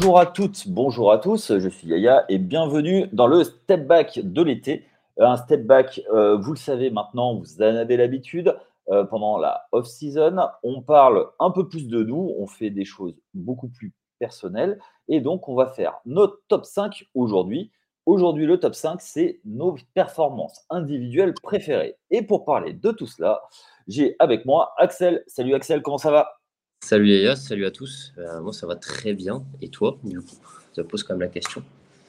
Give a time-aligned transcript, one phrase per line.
[0.00, 4.18] Bonjour à toutes, bonjour à tous, je suis Yaya et bienvenue dans le Step Back
[4.18, 4.86] de l'été.
[5.18, 8.56] Un Step Back, euh, vous le savez maintenant, vous en avez l'habitude,
[8.88, 13.14] euh, pendant la off-season, on parle un peu plus de nous, on fait des choses
[13.34, 17.70] beaucoup plus personnelles et donc on va faire notre top 5 aujourd'hui.
[18.06, 21.96] Aujourd'hui, le top 5, c'est nos performances individuelles préférées.
[22.10, 23.42] Et pour parler de tout cela,
[23.86, 25.22] j'ai avec moi Axel.
[25.26, 26.39] Salut Axel, comment ça va?
[26.82, 28.12] Salut Yaya, salut à tous.
[28.18, 29.44] Euh, moi, ça va très bien.
[29.60, 30.34] Et toi, du coup
[30.72, 31.62] Ça pose quand même la question.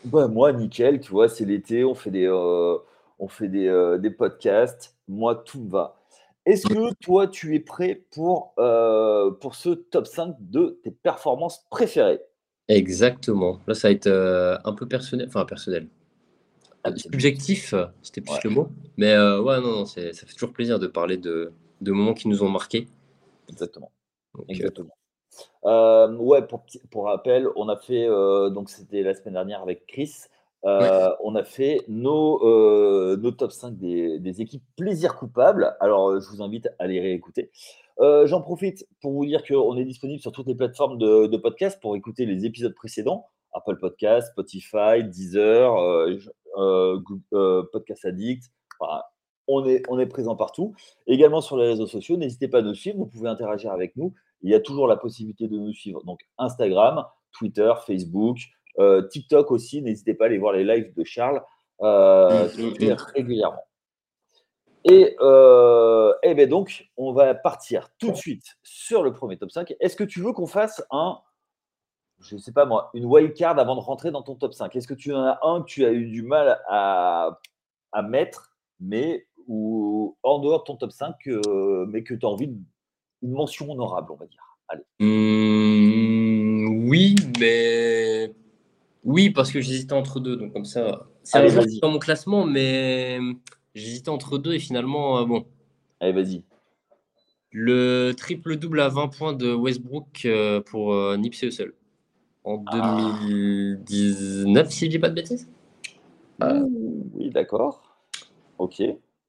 [0.05, 2.77] bah, Moi, nickel, tu vois, c'est l'été, on fait des, euh,
[3.19, 4.95] on fait des, euh, des, podcasts.
[5.07, 6.01] Moi, tout va.
[6.45, 12.21] Est-ce que toi, tu es prêt pour, pour ce top 5 de tes performances préférées?
[12.67, 13.59] Exactement.
[13.67, 14.07] Là, ça va être
[14.65, 15.27] un peu personnel.
[15.27, 15.87] Enfin, personnel.
[16.83, 18.69] Ah, subjectif, c'était plus le mot.
[18.97, 22.41] Mais ouais, non, non ça fait toujours plaisir de parler de, de moments qui nous
[22.41, 22.87] ont marqués.
[23.47, 23.91] Exactement.
[24.47, 24.95] Exactement.
[25.65, 29.85] Euh, ouais, pour, pour, rappel, on a fait, euh, donc c'était la semaine dernière avec
[29.87, 30.13] Chris,
[30.65, 32.39] euh, on a fait nos,
[33.17, 35.75] nos top 5 des, des, équipes plaisir coupable.
[35.79, 37.51] Alors, je vous invite à les réécouter.
[37.99, 41.79] J'en profite pour vous dire qu'on est disponible sur toutes les plateformes de, de, podcast
[41.81, 43.27] pour écouter les épisodes précédents.
[43.53, 45.75] Apple Podcast, Spotify, Deezer,
[47.71, 48.51] Podcast Addict.
[48.79, 49.01] Enfin,
[49.53, 50.73] on est, on est présent partout.
[51.07, 54.13] Également sur les réseaux sociaux, n'hésitez pas à nous suivre, vous pouvez interagir avec nous.
[54.41, 56.03] Il y a toujours la possibilité de nous suivre.
[56.03, 58.37] Donc Instagram, Twitter, Facebook,
[58.79, 59.81] euh, TikTok aussi.
[59.81, 61.41] N'hésitez pas à aller voir les lives de Charles
[61.81, 62.47] euh,
[63.15, 63.63] régulièrement.
[64.83, 69.51] Et, euh, et bien donc, on va partir tout de suite sur le premier top
[69.51, 69.75] 5.
[69.79, 71.19] Est-ce que tu veux qu'on fasse un,
[72.19, 74.87] je ne sais pas moi, une wildcard avant de rentrer dans ton top 5 Est-ce
[74.87, 77.39] que tu en as un que tu as eu du mal à,
[77.91, 82.29] à mettre, mais ou en dehors de ton top 5, euh, mais que tu as
[82.29, 82.63] envie d'une
[83.21, 84.83] mention honorable, on va dire Allez.
[85.01, 88.33] Mmh, oui, mais
[89.03, 93.19] oui, parce que j'hésitais entre deux, donc comme ça, c'est dans mon classement, mais
[93.75, 95.45] j'hésitais entre deux et finalement, euh, bon.
[95.99, 96.43] Allez, vas-y.
[97.51, 101.73] Le triple double à 20 points de Westbrook euh, pour Nipsey Hussle
[102.45, 104.71] en 2019, ah.
[104.71, 105.49] si je dis pas de bêtises.
[106.39, 107.83] oui, d'accord.
[108.57, 108.81] Ok.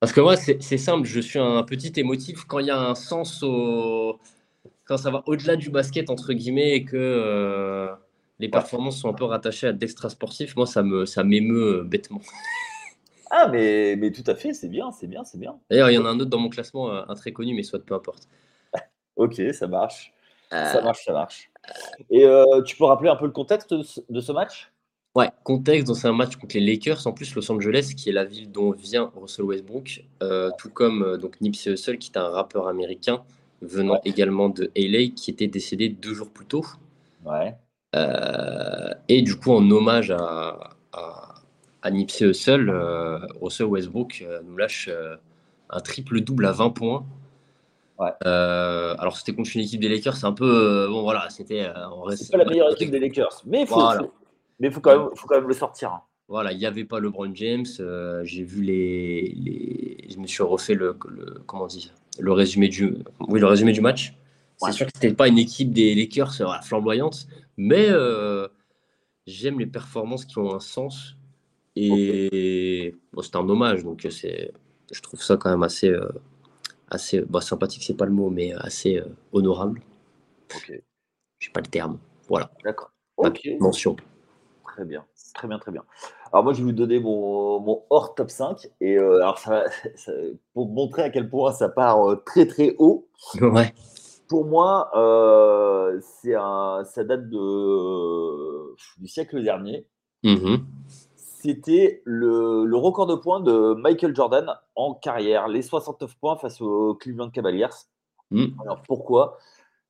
[0.03, 2.97] Parce que moi, c'est simple, je suis un petit émotif quand il y a un
[2.97, 4.19] sens au.
[4.85, 7.87] Quand ça va au-delà du basket, entre guillemets, et que euh,
[8.41, 12.21] les performances sont un peu rattachées à d'extra sportif, moi, ça m'émeut ça euh, bêtement.
[13.31, 15.57] Ah, mais, mais tout à fait, c'est bien, c'est bien, c'est bien.
[15.71, 17.63] D'ailleurs, il y en a un autre dans mon classement, euh, un très connu, mais
[17.63, 18.27] soit peu importe.
[19.15, 20.13] ok, ça marche.
[20.51, 21.49] Ça marche, ça marche.
[22.11, 22.27] Et
[22.67, 24.72] tu peux rappeler un peu le contexte de ce match?
[25.15, 28.13] Ouais, contexte, dans c'est un match contre les Lakers, en plus Los Angeles, qui est
[28.13, 32.19] la ville dont vient Russell Westbrook, euh, tout comme euh, donc Nipsey Hussle, qui est
[32.19, 33.23] un rappeur américain
[33.61, 36.65] venant également de LA, qui était décédé deux jours plus tôt.
[37.27, 37.55] Ouais.
[37.95, 41.35] Euh, et du coup, en hommage à, à,
[41.83, 42.71] à Nipsey Hussle,
[43.43, 44.89] Russell Westbrook nous lâche
[45.69, 47.05] un triple-double à 20 points.
[47.99, 48.11] Ouais.
[48.25, 50.89] alors, c'était contre une équipe des Lakers, c'est un peu.
[50.89, 51.71] bon, voilà, c'était.
[52.17, 53.79] c'est pas la meilleure équipe des Lakers, mais il faut,
[54.63, 55.93] mais il faut, quand même, faut quand même le sortir.
[55.93, 56.03] Hein.
[56.29, 57.67] Voilà, il n'y avait pas LeBron James.
[57.81, 61.67] Euh, j'ai vu les, les, Je me suis refait le, le, comment
[62.21, 62.95] le résumé du,
[63.27, 64.15] oui, le résumé du match.
[64.59, 68.47] C'est sûr que ce n'était pas une équipe des Lakers euh, flamboyante, mais euh,
[69.27, 71.17] j'aime les performances qui ont un sens.
[71.75, 74.53] Et bon, c'est un hommage, donc c'est,
[74.93, 75.93] je trouve ça quand même assez,
[76.89, 79.03] assez bah, sympathique, c'est pas le mot, mais assez
[79.33, 79.83] honorable.
[80.55, 80.81] Ok.
[81.41, 81.99] Je sais pas le terme.
[82.29, 82.53] Voilà.
[82.63, 82.93] D'accord.
[83.17, 83.41] Ok.
[83.59, 83.97] Mention.
[84.73, 85.85] Très bien, très bien, très bien.
[86.33, 88.71] Alors moi, je vais vous donner mon, mon hors top 5.
[88.81, 89.65] Et euh, alors, ça,
[90.55, 93.07] pour montrer à quel point ça part euh, très, très haut.
[93.43, 93.75] Ouais.
[94.29, 99.87] Pour moi, euh, c'est un, ça date de, du siècle dernier.
[100.23, 100.57] Mmh
[101.17, 106.63] C'était le, le, record de points de Michael Jordan en carrière, les 69 points face
[106.63, 107.67] aux Cleveland Cavaliers.
[108.31, 108.47] Mmh.
[108.63, 109.37] Alors pourquoi?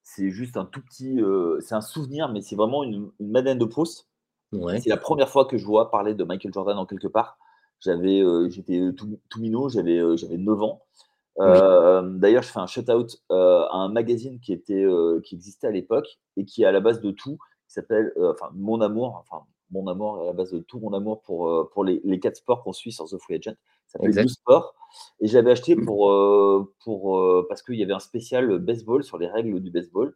[0.02, 1.20] C'est juste un tout petit,
[1.60, 4.08] c'est un souvenir, mais c'est vraiment une, une Madeleine de Proust.
[4.52, 7.38] C'est la première fois que je vois parler de Michael Jordan en quelque part.
[7.80, 10.82] J'avais, euh, j'étais tout, tout, minot, j'avais, euh, j'avais 9 ans.
[11.40, 14.86] Euh, d'ailleurs, je fais un shout-out à un magazine qui, était,
[15.24, 16.06] qui existait à l'époque
[16.36, 19.86] et qui est à la base de tout, qui s'appelle enfin, Mon Amour, enfin, Mon
[19.88, 22.72] Amour à la base de tout, Mon Amour pour, pour les, les quatre sports qu'on
[22.72, 23.56] suit sur The Free Agent.
[23.86, 24.74] Ça s'appelle Sport.
[25.20, 26.14] Et j'avais acheté pour,
[26.84, 30.14] pour, parce qu'il y avait un spécial baseball sur les règles du baseball.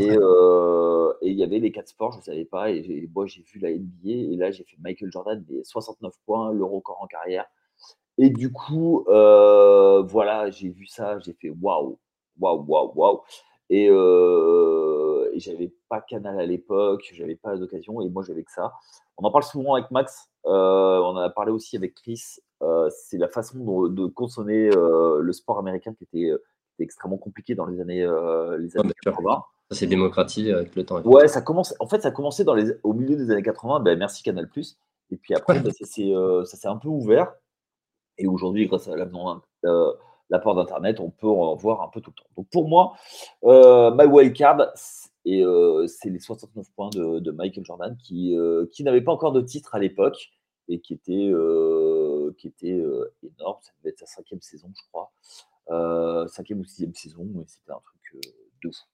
[0.00, 2.70] Et, et il y avait les quatre sports, je ne savais pas.
[2.70, 4.32] Et moi, j'ai vu la NBA.
[4.32, 7.46] Et là, j'ai fait Michael Jordan, des 69 points, le record en carrière.
[8.18, 11.18] Et du coup, voilà, j'ai vu ça.
[11.20, 11.98] J'ai fait waouh,
[12.38, 13.20] waouh, waouh, waouh.
[13.70, 18.72] Et, et j'avais pas Canal à l'époque, j'avais pas d'occasion, et moi j'avais que ça.
[19.16, 22.40] On en parle souvent avec Max, on en a parlé aussi avec Chris.
[22.90, 26.32] c'est la façon de, consommer le sport américain qui était,
[26.80, 28.06] extrêmement compliqué dans les années,
[28.58, 29.42] les années 80.
[29.70, 31.02] Ça s'est démocratisé avec le temps.
[31.02, 31.74] Ouais, ça commence.
[31.78, 33.80] En fait, ça a commencé dans les, au milieu des années 80.
[33.80, 34.48] Ben, merci Canal+.
[35.10, 37.34] Et puis après, ben, ça s'est un peu ouvert.
[38.16, 39.42] Et aujourd'hui, grâce à l'avènement
[40.30, 42.28] l'apport d'Internet, on peut en voir un peu tout le temps.
[42.36, 42.94] Donc pour moi,
[43.44, 44.72] euh, My Wildcard,
[45.24, 49.32] et euh, c'est les 69 points de, Michael Jordan qui, euh, qui n'avait pas encore
[49.32, 50.30] de titre à l'époque
[50.68, 51.32] et qui était,
[52.36, 52.82] qui était
[53.22, 53.58] énorme.
[53.62, 56.28] Ça devait être sa cinquième saison, je crois.
[56.28, 58.22] cinquième ou sixième saison, mais c'était un truc
[58.62, 58.84] de fou.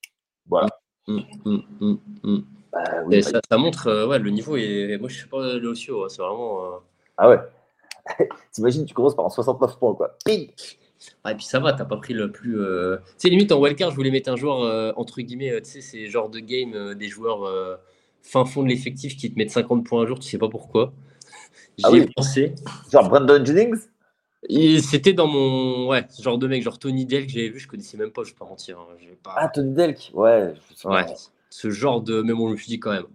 [0.49, 0.69] Voilà.
[1.07, 2.39] Mmh, mmh, mmh,
[2.73, 4.53] bah ça, ça, montre ouais, le niveau.
[4.53, 6.81] Moi, je ne suis pas le aussi c'est vraiment.
[7.17, 7.39] Ah ouais.
[8.53, 10.17] T'imagines, tu commences par un 69 points, quoi.
[10.25, 10.51] Ping
[11.29, 12.61] et puis ça va, t'as pas pris le plus.
[12.61, 12.97] Euh...
[12.97, 15.71] Tu sais, limite en wildcard, je voulais mettre un joueur, euh, entre guillemets, euh, tu
[15.71, 17.79] sais, c'est genre de game, euh, des joueurs
[18.23, 20.93] fin fond de l'effectif qui te mettent 50 points un jour, tu sais pas pourquoi.
[21.77, 22.09] J'ai ah oui.
[22.15, 22.55] pensé.
[22.91, 23.81] Genre Brandon Jennings?
[24.49, 25.89] C'était dans mon.
[25.89, 28.31] Ouais, ce genre de mec, genre Tony Delk, j'avais vu, je connaissais même pas, je
[28.31, 28.79] vais pas mentir.
[28.79, 29.35] Hein, pas...
[29.37, 30.55] Ah, Tony Delk, ouais.
[30.85, 31.07] Ouais,
[31.51, 32.23] ce genre de.
[32.23, 33.07] Mais bon, je me suis dit quand même,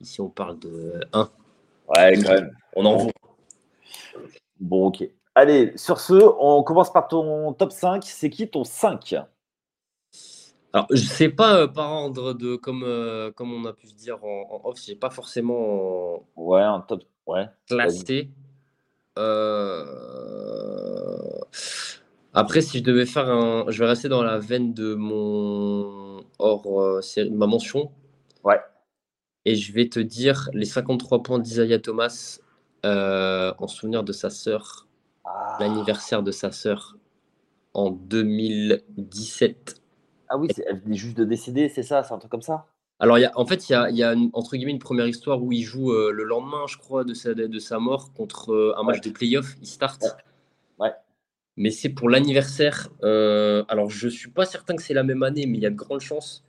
[0.00, 1.30] ici on parle de 1.
[1.88, 2.56] Ouais, quand même.
[2.74, 3.12] On en voit.
[4.60, 5.08] Bon, ok.
[5.34, 8.04] Allez, sur ce, on commence par ton top 5.
[8.04, 9.16] C'est qui ton 5
[10.74, 13.94] alors, je sais pas euh, par ordre de comme, euh, comme on a pu se
[13.94, 18.30] dire en, off, j'ai pas forcément ouais un top ouais classé.
[19.18, 19.84] Euh,
[22.32, 27.02] après, si je devais faire un, je vais rester dans la veine de mon hors
[27.02, 27.92] série, ma mention.
[28.44, 28.60] Ouais.
[29.44, 32.38] Et je vais te dire les 53 points d'Isaiah Thomas
[32.84, 34.88] en souvenir de sa sœur
[35.24, 35.56] ah.
[35.60, 36.96] l'anniversaire de sa sœur
[37.74, 39.80] en 2017.
[40.28, 42.66] Ah oui, elle venait juste de décéder, c'est ça C'est un truc comme ça?
[43.02, 45.42] Alors, y a, en fait, il y a, y a entre guillemets une première histoire
[45.42, 48.74] où il joue euh, le lendemain, je crois, de sa, de sa mort contre euh,
[48.78, 49.56] un match de playoff.
[49.60, 50.04] Il start.
[50.78, 50.92] Ouais.
[51.56, 52.90] Mais c'est pour l'anniversaire.
[53.02, 55.70] Euh, alors, je suis pas certain que c'est la même année, mais il y a
[55.70, 56.44] de grandes chances.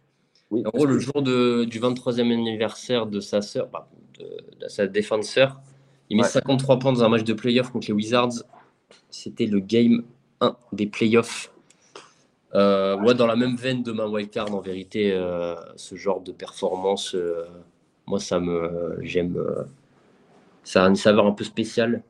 [0.51, 3.89] Oui, en gros, le jour de, du 23e anniversaire de sa sœur, bah,
[4.19, 4.25] de,
[4.59, 5.59] de, sa défenseur,
[6.11, 8.43] il met 53 points dans un match de playoff contre les Wizards.
[9.09, 10.03] C'était le game
[10.39, 11.51] 1 des playoffs.
[12.55, 16.31] Euh, ouais, dans la même veine de ma wildcard, en vérité, euh, ce genre de
[16.31, 17.45] performance, euh,
[18.05, 19.43] moi, ça me, j'aime.
[20.63, 22.03] ça a une saveur un peu spéciale.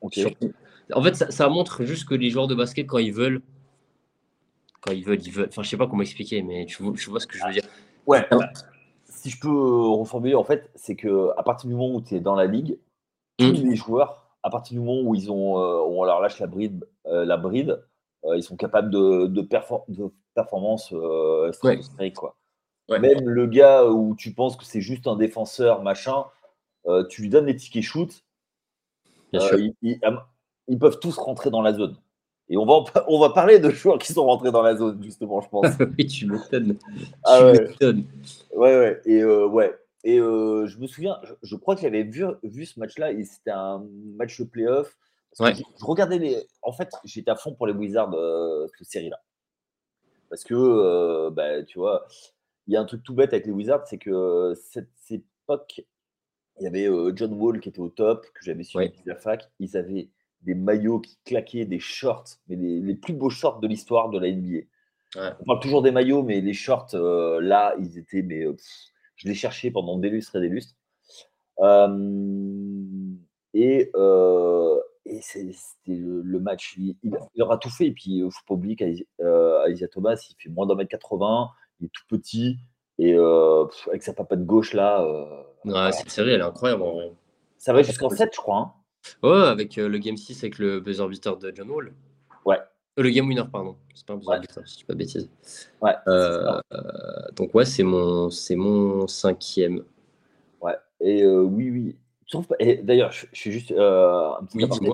[0.00, 3.40] En fait, ça, montre juste que les joueurs de basket, quand ils veulent,
[4.80, 5.48] quand ils veulent, ils veulent.
[5.48, 7.64] Enfin, je sais pas comment expliquer, mais tu vois, vois ce que je veux dire.
[8.06, 8.26] Ouais.
[9.04, 12.20] si je peux reformuler, en fait, c'est que à partir du moment où tu es
[12.20, 12.78] dans la ligue,
[13.38, 13.68] tous mmh.
[13.68, 16.86] les joueurs à partir du moment où ils ont, euh, on leur lâche la bride,
[17.06, 17.82] euh, la bride euh,
[18.24, 20.94] ils sont capables de, de, de performance
[21.52, 22.16] stratosphérique.
[22.16, 22.36] Quoi.
[22.88, 26.24] Même le gars où tu penses que c'est juste un défenseur, machin,
[27.08, 28.24] tu lui donnes les tickets shoot,
[29.32, 31.96] ils, ils, peuvent tous rentrer dans la zone.
[32.50, 35.40] Et on va, on va parler de joueurs qui sont rentrés dans la zone, justement,
[35.42, 35.66] je pense.
[35.98, 36.78] oui, tu m'étonnes.
[37.24, 37.76] Ah, ouais.
[37.82, 39.00] ouais, ouais.
[39.04, 43.24] Et ouais, et je me souviens, je, crois que j'avais vu, vu ce match-là, et
[43.24, 43.84] c'était un
[44.16, 44.96] match de playoff.
[45.40, 45.54] Ouais.
[45.54, 46.46] Je, regardais les.
[46.62, 48.14] En fait, j'étais à fond pour les Wizards,
[48.76, 49.20] cette série-là.
[50.30, 52.06] Parce que, bah, tu vois,
[52.66, 55.82] il y a un truc tout bête avec les Wizards, c'est que cette, cette, époque,
[56.60, 58.94] il y avait John Wall qui était au top, que j'avais suivi ouais.
[59.06, 59.48] la fac.
[59.58, 60.10] Ils avaient
[60.42, 64.30] des maillots qui claquaient, des shorts, mais les, plus beaux shorts de l'histoire de la
[64.30, 64.66] NBA.
[65.16, 68.44] On parle toujours des maillots, mais les shorts, là, ils étaient mais,
[69.16, 70.74] je l'ai cherché pendant des lustres et des lustres.
[73.54, 73.90] et,
[75.08, 75.52] et c'était
[75.86, 76.74] le, match.
[76.76, 77.86] Il, il, aura tout fait.
[77.86, 81.50] Et puis, il ne faut pas oublier qu'Aisia Thomas, il fait moins d'un mètre 80.
[81.80, 82.58] Il est tout petit.
[82.98, 85.04] Et avec sa papate gauche, là.
[85.64, 86.84] Ouais, cette série, elle est incroyable.
[87.56, 88.56] Ça va jusqu'en 7, je crois.
[88.56, 88.72] Hein.
[89.22, 91.92] Ouais, avec le Game 6, avec le buzzer beater de John Wall.
[92.44, 92.58] Ouais.
[92.98, 93.76] Euh, le Game Winner, pardon.
[93.94, 95.30] C'est pas un buzzer beater, si je dis pas de bêtises.
[95.80, 95.94] Ouais.
[96.06, 96.60] Euh,
[97.34, 99.84] donc, ouais, c'est mon, mon cinquième.
[100.60, 100.76] Ouais.
[101.00, 101.96] Et euh, oui,
[102.34, 102.80] oui.
[102.82, 104.66] D'ailleurs, je, je, suis juste un petit peu.
[104.80, 104.90] Oui,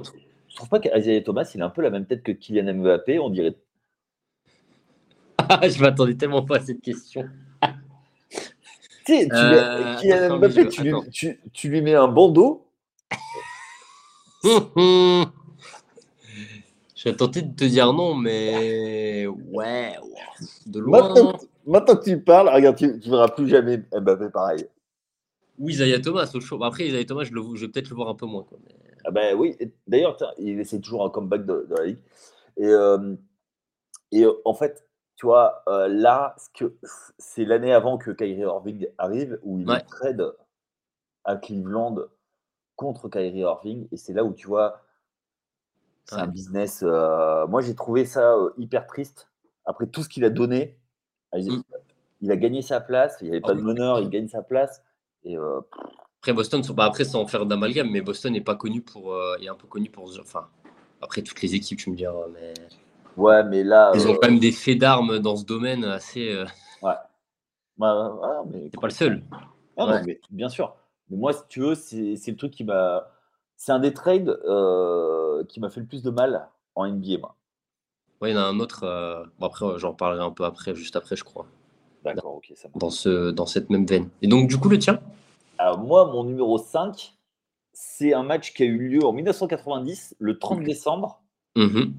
[0.54, 3.18] je trouve pas qu'Asia Thomas, il a un peu la même tête que Kylian Mbappé,
[3.18, 3.56] on dirait?
[5.68, 7.24] je m'attendais tellement pas à cette question.
[9.04, 12.68] tu sais, Kylian Mbappé, tu, tu, tu, lui mets un bandeau.
[16.94, 19.96] Je vais tenter de te dire non, mais ouais,
[20.66, 21.12] de loin.
[21.66, 24.64] Maintenant, que tu parles, regarde, tu ne verras plus jamais Mbappé pareil.
[25.58, 26.62] Oui, Isaiah Thomas, au show.
[26.64, 28.42] Après, Isaiah Thomas, je, le, je vais peut-être le voir un peu moins.
[28.42, 28.58] Quoi,
[29.04, 29.56] ah ben oui,
[29.86, 31.98] d'ailleurs, il essaie toujours un comeback de, la ligue.
[32.56, 33.14] Et, euh,
[34.10, 36.34] et euh, en fait, tu vois, là,
[37.18, 40.34] c'est l'année avant que Kyrie Irving arrive, où il trade
[41.24, 41.96] à Cleveland
[42.76, 43.86] contre Kyrie Irving.
[43.92, 44.82] Et c'est là où tu vois,
[46.06, 46.82] c'est un business.
[46.82, 49.28] moi, j'ai trouvé ça hyper triste.
[49.66, 50.78] Après tout ce qu'il a donné,
[51.32, 51.62] mmh.
[52.20, 53.16] il a gagné sa place.
[53.20, 54.82] Il n'y avait pas de meneur, il gagne sa place.
[55.24, 59.14] Et, après, Boston, bah, après, sans faire d'amalgame, mais Boston n'est pas connu pour.
[59.40, 60.10] est un peu connu pour.
[60.20, 60.48] Enfin,
[61.00, 62.26] après, toutes les équipes, tu me diras.
[62.32, 62.54] Mais...
[63.16, 63.92] Ouais, mais là.
[63.94, 66.44] Ils ont quand même des faits d'armes dans ce domaine assez.
[66.82, 66.94] Ouais.
[67.78, 69.22] C'est pas le seul.
[69.78, 70.76] mais, bien sûr.
[71.10, 73.10] Mais moi, si tu veux, c'est le truc qui m'a.
[73.56, 77.36] C'est un des trades euh, qui m'a fait le plus de mal en NBA, moi.
[78.20, 78.84] Oui, il y en a un autre.
[78.84, 81.46] Euh, bon, après, j'en parlerai un peu après, juste après, je crois.
[82.04, 82.52] D'accord, ok.
[82.54, 84.08] Ça dans, ce, dans cette même veine.
[84.22, 85.00] Et donc, du coup, le tien?
[85.58, 87.14] Alors, moi, mon numéro 5,
[87.72, 91.22] c'est un match qui a eu lieu en 1990, le 30 décembre.
[91.56, 91.92] Mm-hmm.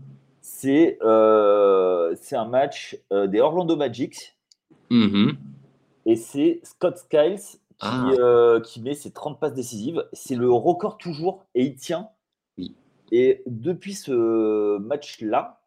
[1.02, 4.38] Euh, c'est un match des Orlando Magic.
[4.92, 5.36] Mm-hmm.
[6.06, 8.08] Et c'est Scott Skiles ah.
[8.12, 10.08] Euh, qui, met ses 30 passes décisives.
[10.14, 12.10] C'est le record toujours et il tient.
[12.58, 12.76] Oui.
[13.12, 15.62] Et depuis ce match-là,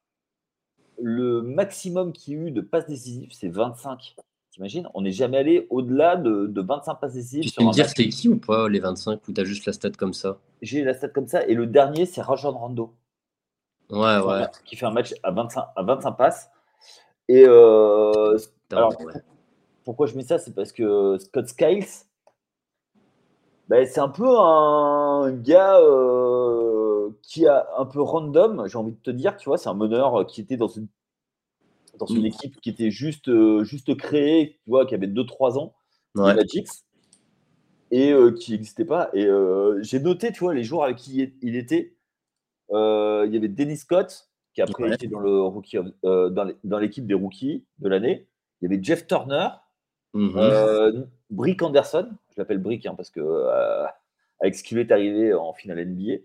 [1.00, 4.16] le maximum qu'il y a eu de passes décisives, c'est 25.
[4.58, 7.44] T'imagines On n'est jamais allé au-delà de, 25 passes décisives.
[7.44, 9.72] Tu peux me dire c'est qui ou pas les 25 ou tu as juste la
[9.72, 10.38] stat comme ça?
[10.62, 11.46] J'ai la stat comme ça.
[11.46, 12.92] Et le dernier, c'est Rajon Rando.
[13.88, 14.46] Ouais, ouais.
[14.64, 16.50] Qui fait un match à 25, à 25 passes.
[17.28, 18.36] Et euh,
[18.72, 18.96] alors,
[19.84, 20.38] pourquoi je mets ça?
[20.38, 21.86] C'est parce que Scott Skiles,
[23.68, 29.00] ben, c'est un peu un gars euh, qui a un peu random, j'ai envie de
[29.00, 30.88] te dire, tu vois, c'est un meneur qui était dans une,
[31.98, 32.26] dans une mm.
[32.26, 35.74] équipe qui était juste, euh, juste créée, tu vois, qui avait 2-3 ans,
[36.14, 36.34] ouais.
[36.34, 36.68] Magic,
[37.90, 39.10] et euh, qui n'existait pas.
[39.14, 39.28] Et
[39.80, 41.96] j'ai noté, tu vois, les joueurs avec qui il était.
[42.70, 47.64] il y avait Dennis Scott, qui après était dans le rookie, dans l'équipe des rookies
[47.78, 48.26] de l'année.
[48.60, 49.48] Il y avait Jeff Turner,
[50.14, 50.36] Mhm.
[50.36, 53.84] Euh, Brick Anderson, je l'appelle Brick hein, parce que euh,
[54.40, 56.22] avec ce qui lui est arrivé en finale NBA.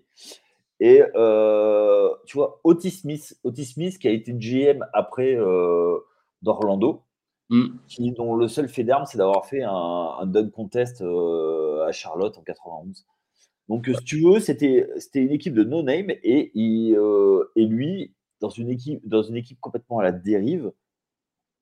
[0.86, 5.38] Et euh, tu vois, Otis Smith, Otis Smith qui a été GM après
[6.42, 7.04] d'Orlando,
[7.50, 7.68] mm.
[7.88, 12.38] qui, dont le seul fait d'armes, c'est d'avoir fait un, un dunk contest à Charlotte
[12.38, 13.06] en 91.
[13.70, 19.08] Donc, si tu veux, c'était une équipe de no-name et, et lui, dans une, équipe,
[19.08, 20.74] dans une équipe complètement à la dérive,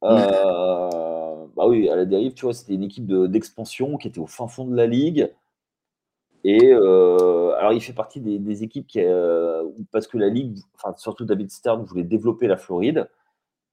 [0.04, 4.28] euh, bah oui, à la dérive, tu vois, c'était une équipe d'expansion qui était au
[4.28, 5.32] fin fond de la ligue.
[6.44, 10.96] Et euh, alors, il fait partie des, équipes qui, euh, parce que la ligue, enfin,
[10.98, 13.08] surtout David Stern, voulait développer la Floride.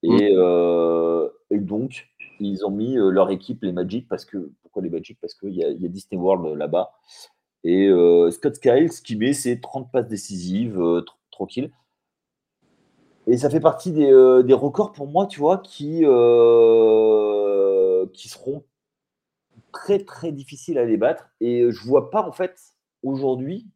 [0.02, 0.36] Et, mm.
[0.36, 2.08] euh, donc,
[2.40, 5.18] ils ont mis leur équipe, les Magic, parce que, pourquoi les Magic?
[5.20, 6.92] Parce qu'il y, a Disney World là-bas.
[7.64, 7.90] Et
[8.30, 10.80] Scott Skiles qui met ses 30 passes décisives,
[11.30, 11.72] tranquille.
[13.26, 14.10] Et ça fait partie des,
[14.44, 16.04] des, records pour moi, tu vois, qui,
[18.12, 18.62] qui seront
[19.78, 21.28] très très difficiles à débattre.
[21.40, 22.58] Et je vois pas en fait
[23.02, 23.66] aujourd'hui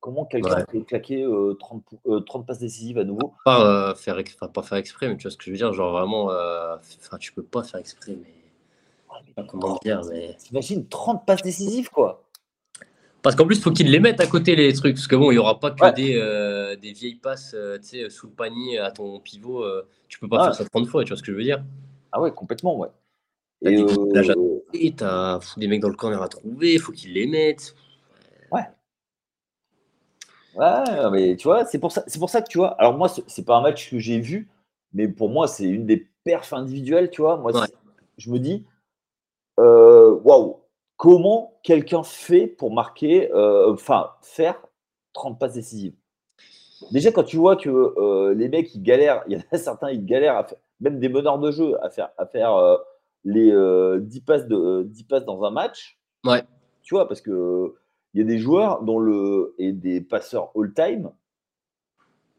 [0.00, 1.24] comment quelqu'un peut claquer
[1.58, 3.34] 30, euh, 30, euh, passes décisives à nouveau.
[3.44, 4.16] Pas, euh, faire,
[4.52, 7.32] pas faire exprès, mais tu vois ce que je veux dire, genre vraiment, enfin tu
[7.32, 10.36] peux pas faire exprès, mais, comment dire, mais.
[10.38, 12.24] T'imagines 30 passes décisives quoi
[13.22, 14.96] parce qu'en plus, faut qu'ils les mettent à côté, les trucs.
[14.96, 17.54] Parce que bon, il n'y aura pas que des, des, vieilles passes
[18.08, 19.64] sous le panier à ton pivot.
[20.08, 21.62] tu peux pas faire ça 30 fois, tu vois ce que je veux dire
[22.10, 22.88] Ah ouais, complètement, ouais.
[23.62, 24.41] Des, euh...
[24.72, 27.74] des mecs dans le corner à trouver, il faut qu'ils les mettent.
[28.50, 28.66] Ouais.
[30.54, 32.70] Ouais, mais tu vois, c'est pour ça, c'est pour ça que tu vois.
[32.78, 34.48] Alors moi, c'est pas un match que j'ai vu,
[34.92, 37.36] mais pour moi, c'est une des perfs individuelles, tu vois.
[37.36, 37.52] Moi,
[38.18, 38.66] je me dis,
[39.58, 40.60] euh, waouh,
[40.96, 44.60] comment quelqu'un fait pour marquer, euh, enfin, faire
[45.14, 45.94] 30 passes décisives?
[46.90, 49.90] Déjà, quand tu vois que euh, les mecs, ils galèrent, il y en a certains,
[49.90, 52.78] ils galèrent, à faire, même des meneurs de jeu, à faire, à faire
[53.24, 55.98] les 10, euh, passes de, 10 passes dans un match.
[56.24, 56.42] Ouais.
[56.82, 57.74] Tu vois, parce que
[58.14, 61.10] il y a des joueurs dont le, et des passeurs all-time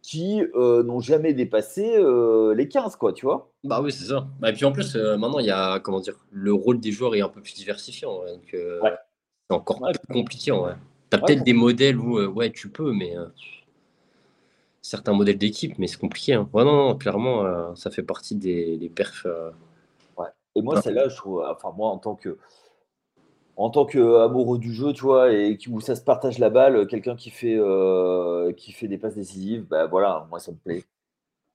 [0.03, 3.51] qui euh, n'ont jamais dépassé euh, les 15, quoi, tu vois.
[3.63, 4.27] Bah oui, c'est ça.
[4.39, 7.15] Bah, et puis en plus, maintenant, il y a, comment dire, le rôle des joueurs
[7.15, 8.05] est un peu plus diversifié.
[8.05, 10.51] donc, c'est encore plus compliqué.
[10.51, 10.73] Ouais.
[11.09, 13.15] Tu as peut-être des modèles où, ouais, tu peux, mais
[14.81, 16.33] certains modèles d'équipe, mais c'est compliqué.
[16.33, 16.49] Hein.
[16.53, 19.25] Ouais, non, clairement, ça fait partie des, des perfs
[20.55, 22.37] et moi, celle-là, je trouve, enfin, moi, en tant que,
[23.55, 27.15] en tant qu'amoureux du jeu, tu vois, et où ça se partage la balle, quelqu'un
[27.15, 30.83] qui fait, euh, qui fait des passes décisives, bah voilà, moi, ça me plaît.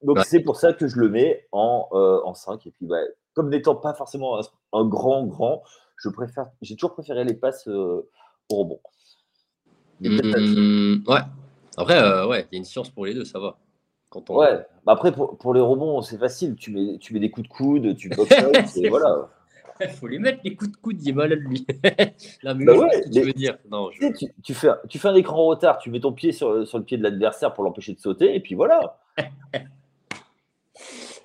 [0.02, 2.66] Donc, c'est pour ça que je le mets en, euh, en 5.
[2.66, 3.00] Et puis, bah,
[3.34, 4.40] comme n'étant pas forcément
[4.72, 5.62] un, grand, grand,
[5.96, 8.08] je préfère, j'ai toujours préféré les passes euh,
[8.50, 8.80] au rebond.
[10.00, 11.20] Mmh, ouais.
[11.76, 13.58] Après, ouais, il y a une science pour les deux, ça va.
[14.10, 14.38] Quand on...
[14.38, 16.56] Ouais, bah, après, pour, les rebonds, c'est facile.
[16.56, 19.28] Tu mets, tu mets des coups de coude, tu boxes, et voilà.
[19.80, 21.66] Il faut les mettre, les coups de coude, il est malade, lui.
[22.42, 23.58] bah ouais, tu veux dire.
[23.70, 23.90] Non,
[24.42, 26.96] tu, fais, tu fais un écran retard, tu mets ton pied sur, sur le pied
[26.96, 28.98] de l'adversaire pour l'empêcher de sauter, et puis voilà.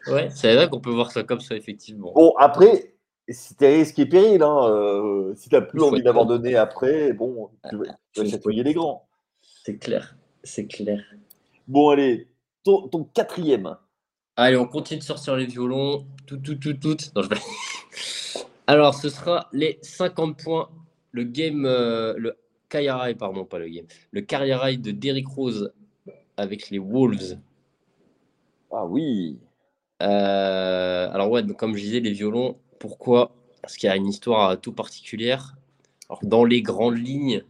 [0.08, 2.12] ouais, c'est vrai qu'on peut voir ça comme ça, effectivement.
[2.13, 2.94] Bon, après,
[3.28, 4.44] c'était risque et péril.
[4.44, 4.68] Hein.
[4.70, 9.08] Euh, si tu n'as plus envie d'abandonner après, bon, tu vas, tu les grands.
[9.66, 11.02] C'est clair, c'est clair.
[11.68, 12.28] Bon, allez,
[12.63, 13.77] ton, ton, quatrième.
[14.36, 16.08] Allez, on continue de sortir les violons.
[16.25, 16.98] Tout, tout, tout, tout.
[17.15, 17.36] Non, je vais...
[18.67, 20.70] Alors, ce sera les 50 points.
[21.12, 22.38] Le game, euh, le
[22.70, 23.86] Kairai, pardon, pas le game.
[24.12, 25.74] Le Kairai de Derrick Rose
[26.38, 27.38] avec les Wolves.
[28.72, 29.38] Ah oui.
[30.01, 33.36] Euh, alors, ouais, comme je disais, les violons, pourquoi?
[33.62, 35.55] Parce qu'il y a une histoire tout particulière.
[36.10, 37.43] Alors, dans les grandes lignes,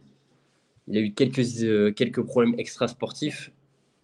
[0.88, 3.50] il a eu quelques, euh, quelques problèmes extra-sportifs,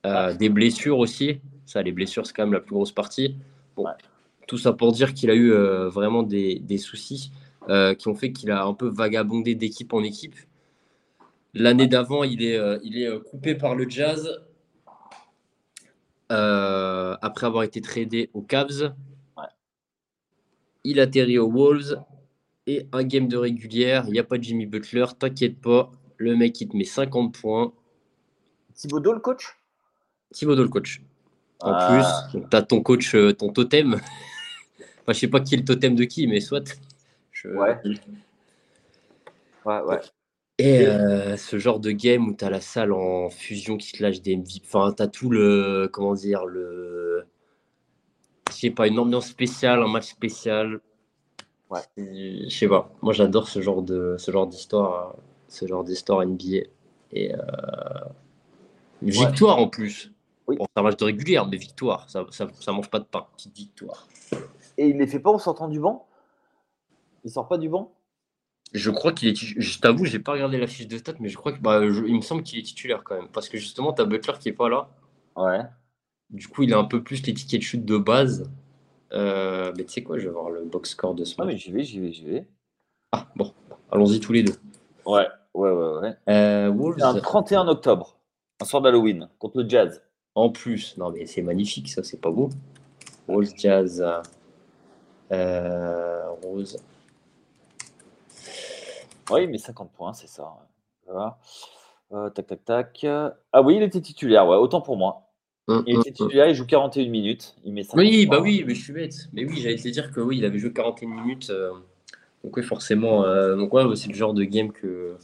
[0.04, 1.40] des blessures aussi.
[1.66, 3.36] Ça, les blessures, c'est quand même la plus grosse partie.
[3.76, 3.86] Bon,
[4.50, 7.30] tout ça pour dire qu'il a eu euh, vraiment des, soucis
[7.68, 10.34] euh, qui ont fait qu'il a un peu vagabondé d'équipe en équipe.
[11.54, 14.40] L'année d'avant, il est, euh, il est coupé par le Jazz
[16.28, 18.92] après avoir été tradé aux Cavs.
[20.82, 22.02] Il atterrit aux Wolves
[22.66, 24.02] et un game de régulière.
[24.08, 25.92] Il n'y a pas de Jimmy Butler, t'inquiète pas.
[26.16, 27.72] Le mec, il te met 50 points.
[28.74, 29.59] Thibaudot, le coach?
[30.32, 31.02] Thibaudot, le coach.
[31.60, 32.28] En ah.
[32.30, 34.00] plus, tu as ton coach, ton totem.
[35.02, 36.78] Enfin, je sais pas qui est le totem de qui, mais soit.
[37.44, 37.78] Ouais.
[39.64, 40.00] Ouais, ouais.
[40.58, 44.02] Et euh, ce genre de game où tu as la salle en fusion qui se
[44.02, 45.88] lâche des MVP, enfin, tu as tout le.
[45.90, 47.24] Comment dire le...
[48.50, 50.80] Je sais pas, une ambiance spéciale, un match spécial.
[51.70, 51.80] Ouais.
[51.96, 52.92] Je sais pas.
[53.00, 55.16] Moi, j'adore ce genre de ce genre d'histoire,
[55.48, 56.66] ce genre d'histoire NBA.
[57.12, 57.38] Et euh...
[59.00, 60.12] victoire en plus.
[60.50, 60.56] Oui.
[60.56, 62.10] Bon, c'est un match de régulière, mais victoire.
[62.10, 63.26] Ça, ça, ça mange pas de pain.
[63.36, 64.06] Petite victoire.
[64.76, 66.08] Et il ne les fait pas en sortant du banc?
[67.24, 67.92] Il sort pas du banc?
[68.72, 69.34] Je crois qu'il est.
[69.34, 72.14] Je t'avoue, j'ai pas regardé la fiche de stats, mais je crois que bah, il
[72.14, 73.28] me semble qu'il est titulaire quand même.
[73.28, 74.88] Parce que justement, tu as Butler qui est pas là.
[75.36, 75.60] Ouais.
[76.30, 78.50] Du coup, il a un peu plus les tickets de chute de base.
[79.12, 81.38] Euh, mais tu sais quoi, je vais voir le box score de ce match.
[81.40, 82.46] Ah, mais j'y vais, j'y vais, j'y vais.
[83.12, 83.52] Ah, bon,
[83.90, 84.54] allons-y tous les deux.
[85.04, 85.98] Ouais, ouais, ouais.
[85.98, 86.16] ouais.
[86.28, 88.18] Euh, un 31 octobre,
[88.60, 90.00] un soir d'Halloween, contre le Jazz.
[90.40, 92.48] En plus, non, mais c'est magnifique, ça, c'est pas beau.
[93.28, 94.02] Wolves Jazz.
[95.30, 96.78] Euh, Rose.
[99.30, 100.56] Oui, mais 50 points, c'est ça.
[102.12, 103.06] Euh, tac, tac, tac.
[103.52, 105.26] Ah oui, il était titulaire, ouais, autant pour moi.
[105.68, 106.26] Hum, il était hum, hum.
[106.28, 107.54] titulaire, il joue 41 minutes.
[107.66, 109.28] Il met oui, bah oui, mais je suis bête.
[109.34, 111.50] Mais oui, j'allais te dire que oui, il avait joué 41 minutes.
[111.50, 111.72] Euh,
[112.42, 113.24] donc oui, forcément.
[113.58, 115.18] donc ouais, c'est le genre de game que.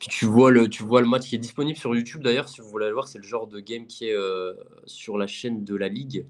[0.00, 2.60] Puis tu vois le, tu vois le match qui est disponible sur YouTube d'ailleurs, si
[2.60, 4.16] vous voulez le voir, c'est le genre de game qui est
[4.86, 6.26] sur la chaîne de la ligue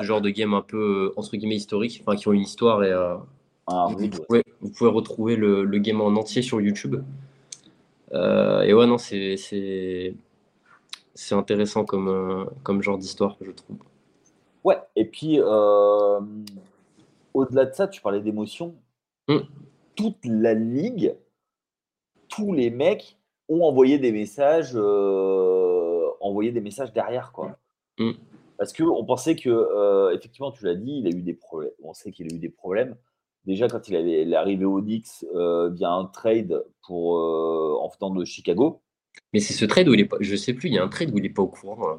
[0.00, 2.82] ce genre de game un peu euh, entre guillemets historique, enfin qui ont une histoire
[2.84, 3.16] et euh,
[3.66, 7.02] ah, vous, pouvez, vous, pouvez, retrouver le, le, game en entier sur YouTube.
[8.12, 9.36] Euh, et ouais, non, c'est
[11.14, 13.76] c'est intéressant comme, comme genre d'histoire, je trouve.
[14.64, 15.40] Ouais, et puis
[17.34, 18.74] au-delà de ça, tu parlais d'émotion.
[19.28, 19.40] Hmm.
[19.94, 21.14] Toute la ligue,
[22.34, 23.18] tous les mecs
[23.48, 24.76] ont envoyé des messages,
[26.20, 27.58] envoyé des messages derrière, quoi.
[27.98, 28.12] Hmm.
[28.62, 31.72] Parce qu'on pensait que, euh, effectivement, tu l'as dit, il a eu des problèmes.
[31.82, 32.96] On sait qu'il a eu des problèmes.
[33.44, 37.88] Déjà, quand il, avait, est arrivé au Knicks euh, via un trade pour, euh, en
[37.88, 38.80] venant de Chicago.
[39.32, 40.16] Mais c'est ce trade où il est pas.
[40.20, 41.98] Je sais plus, il y a un trade où il n'est pas au courant.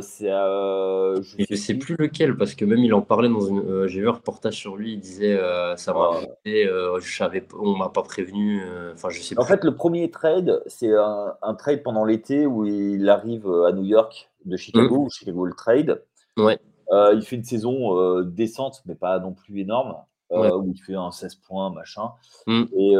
[0.00, 4.00] C'est je, ne sais, plus lequel parce que même il en parlait dans une j'ai
[4.00, 5.38] vu un reportage sur lui il disait
[5.76, 10.10] ça m'a je savais on m'a pas prévenu enfin je sais en fait le premier
[10.10, 15.04] trade c'est un, un, trade pendant l'été où il arrive à New York de Chicago,
[15.04, 15.10] mmh.
[15.10, 16.02] Chicago le trade.
[16.36, 16.58] Ouais.
[16.90, 19.96] Euh, il fait une saison euh, décente, mais pas non plus énorme,
[20.32, 22.12] euh, où il fait un 16 points, machin.
[22.46, 22.64] Mmh.
[22.76, 22.94] Et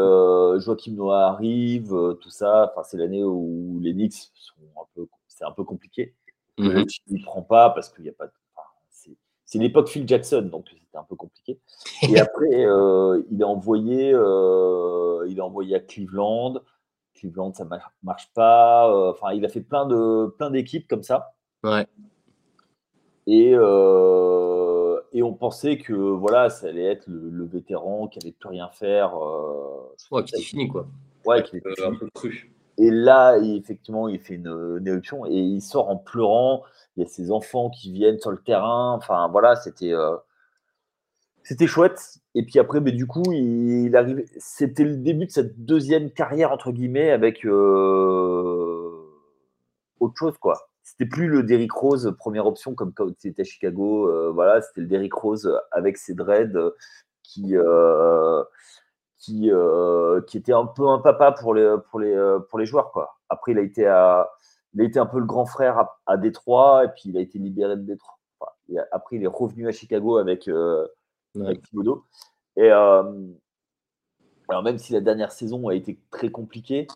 [0.61, 2.73] Joachim Noah arrive, tout ça.
[2.73, 5.82] Enfin, c'est l'année où les Knicks sont un peu, c'est un peu compliqué.
[6.63, 6.87] Mmh.
[7.09, 8.27] Il ne prend pas parce qu'il n'y a pas.
[9.45, 11.59] c'est l'époque Phil Jackson, donc c'était un peu compliqué.
[12.03, 12.67] Et après,
[13.31, 16.61] il est envoyé, il est envoyé à Cleveland.
[17.23, 17.67] Cleveland, ça
[18.03, 18.91] marche pas.
[18.91, 21.35] Euh, enfin, il a fait plein de plein d'équipes comme ça.
[21.63, 21.87] Ouais.
[23.27, 28.49] Et, euh, et on pensait que voilà, ça allait être le, vétéran qui allait plus
[28.49, 29.17] rien faire.
[29.17, 30.87] Euh, ouais, qui est fini quoi.
[31.25, 32.53] Ouais, qui est un peu cru.
[32.79, 36.63] Et là, effectivement, il fait une, éruption et il sort en pleurant.
[36.97, 38.95] Il y a ses enfants qui viennent sur le terrain.
[38.95, 39.93] Enfin, voilà, c'était
[41.43, 42.19] c'était chouette.
[42.35, 44.25] Et puis après, mais du coup, il, arrive.
[44.39, 48.91] C'était le début de cette deuxième carrière entre guillemets avec euh,
[50.01, 50.69] autre chose, quoi.
[50.83, 54.33] c'était plus le Derrick Rose première option comme quand c'était à Chicago.
[54.33, 56.59] voilà, c'était le Derrick Rose avec ses dreads
[57.23, 57.55] qui,
[59.23, 59.51] qui,
[60.27, 62.91] qui était un peu un papa pour les, pour les, pour les joueurs.
[62.91, 63.17] Quoi.
[63.29, 64.29] Après, il a été à,
[64.75, 67.21] il a été un peu le grand frère à, à Détroit, et puis il a
[67.21, 68.19] été libéré de Détroit.
[68.91, 70.87] après, il est revenu à Chicago avec, euh,
[71.35, 72.05] Thibodeau.
[72.57, 73.03] Et euh,
[74.49, 76.87] alors, même si la dernière saison a été très compliquée,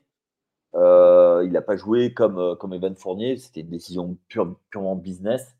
[0.74, 3.38] euh, il n'a pas joué comme, euh, comme Evan Fournier.
[3.38, 5.56] C'était une décision purement business.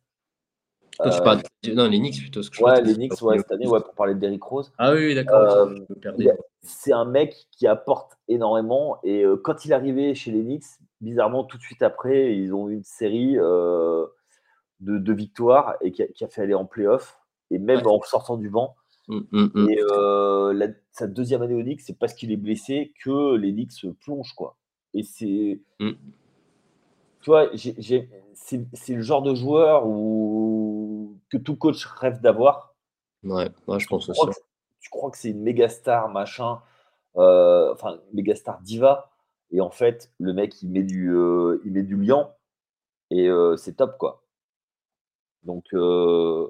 [1.01, 1.37] Euh,
[1.75, 2.43] non, les Knicks plutôt.
[2.43, 4.73] Ce ouais, les Knicks, ouais, cette année, ouais, pour parler de Derrick Rose.
[4.79, 5.69] Ah oui, d'accord.
[6.63, 8.99] c'est un mec qui apporte énormément.
[9.05, 10.65] Et quand il est arrivé chez les Knicks,
[11.01, 14.07] bizarrement, tout de suite après, ils ont eu une série euh,
[14.81, 18.75] de, victoires et qui a, fait aller en playoff, et même en sortant du banc.
[19.09, 19.71] Mmh, mmh, mmh.
[19.71, 23.87] Et euh, sa deuxième année au Knicks, c'est parce qu'il est blessé que les Knicks
[24.01, 24.57] plongent, quoi.
[24.95, 25.61] Et c'est.
[25.79, 30.86] Tu vois, c'est le genre de joueur où,
[31.31, 32.75] que tout coach rêve d'avoir.
[33.25, 34.21] Ouais, je pense aussi.
[34.81, 36.61] tu crois que c'est une méga star, machin,
[37.17, 39.11] euh, enfin, méga star diva,
[39.51, 42.35] et en fait, le mec, il met du, euh, il met du liant
[43.11, 44.23] et euh, c'est top, quoi.
[45.45, 46.49] Donc, euh,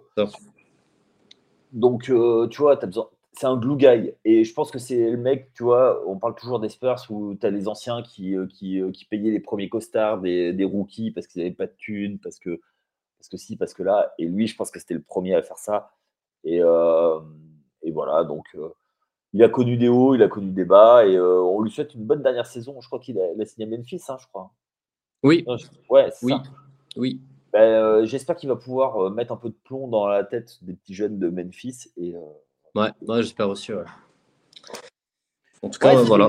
[1.73, 2.13] donc tu
[2.59, 3.11] vois, as besoin.
[3.33, 4.15] C'est un glue guy.
[4.25, 7.35] Et je pense que c'est le mec, tu vois, on parle toujours des Spurs où
[7.35, 11.27] tu as les anciens qui, qui, qui, payaient les premiers costards des, des rookies parce
[11.27, 12.63] qu'ils n'avaient pas de thunes, parce que,
[13.19, 14.15] parce que si, parce que là.
[14.19, 15.93] Et lui, je pense que c'était le premier à faire ça.
[16.45, 18.47] Et, et voilà, donc
[19.37, 21.95] il a connu des hauts, il a connu des bas, et euh, on lui souhaite
[21.95, 22.81] une bonne dernière saison.
[22.81, 24.51] Je crois qu'il a, signé à Memphis, hein, je crois.
[25.23, 25.45] Oui.
[25.91, 26.33] ouais, oui.
[26.97, 27.21] Oui.
[27.53, 30.57] Ben, euh, j'espère qu'il va pouvoir euh, mettre un peu de plomb dans la tête
[30.63, 31.91] des petits jeunes de Memphis.
[31.99, 32.15] Et,
[32.75, 33.73] ouais, j'espère aussi.
[35.63, 36.29] En tout cas, voilà.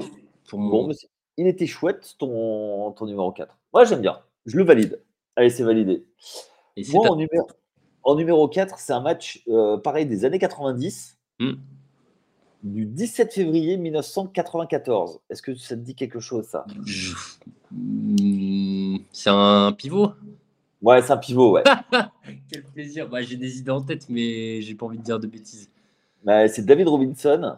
[0.51, 0.89] Bon,
[1.37, 3.57] il était chouette ton, ton numéro 4.
[3.73, 4.19] Moi, j'aime bien.
[4.45, 5.01] Je le valide.
[5.37, 6.05] Allez, c'est validé.
[6.93, 7.47] Moi, en, numéro,
[8.03, 9.43] en, numéro, 4, c'est un match
[9.83, 11.17] pareil des années 90
[12.63, 15.19] du 17 février 1994.
[15.29, 16.65] Est-ce que ça te dit quelque chose, ça?
[17.71, 20.11] Hmm, C'est un pivot?
[20.81, 21.63] Ouais, c'est un pivot, ouais.
[22.51, 23.09] Quel plaisir.
[23.09, 25.69] Bah, j'ai des idées en tête, mais j'ai pas envie de dire de bêtises.
[26.23, 27.57] Bah, c'est David Robinson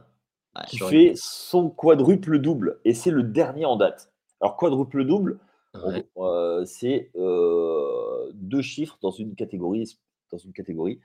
[0.68, 4.12] qui fait son quadruple double, et c'est le dernier en date.
[4.42, 5.38] Alors, quadruple double,
[6.18, 9.98] euh, c'est euh, deux chiffres dans une catégorie.
[10.32, 11.00] Dans une catégorie.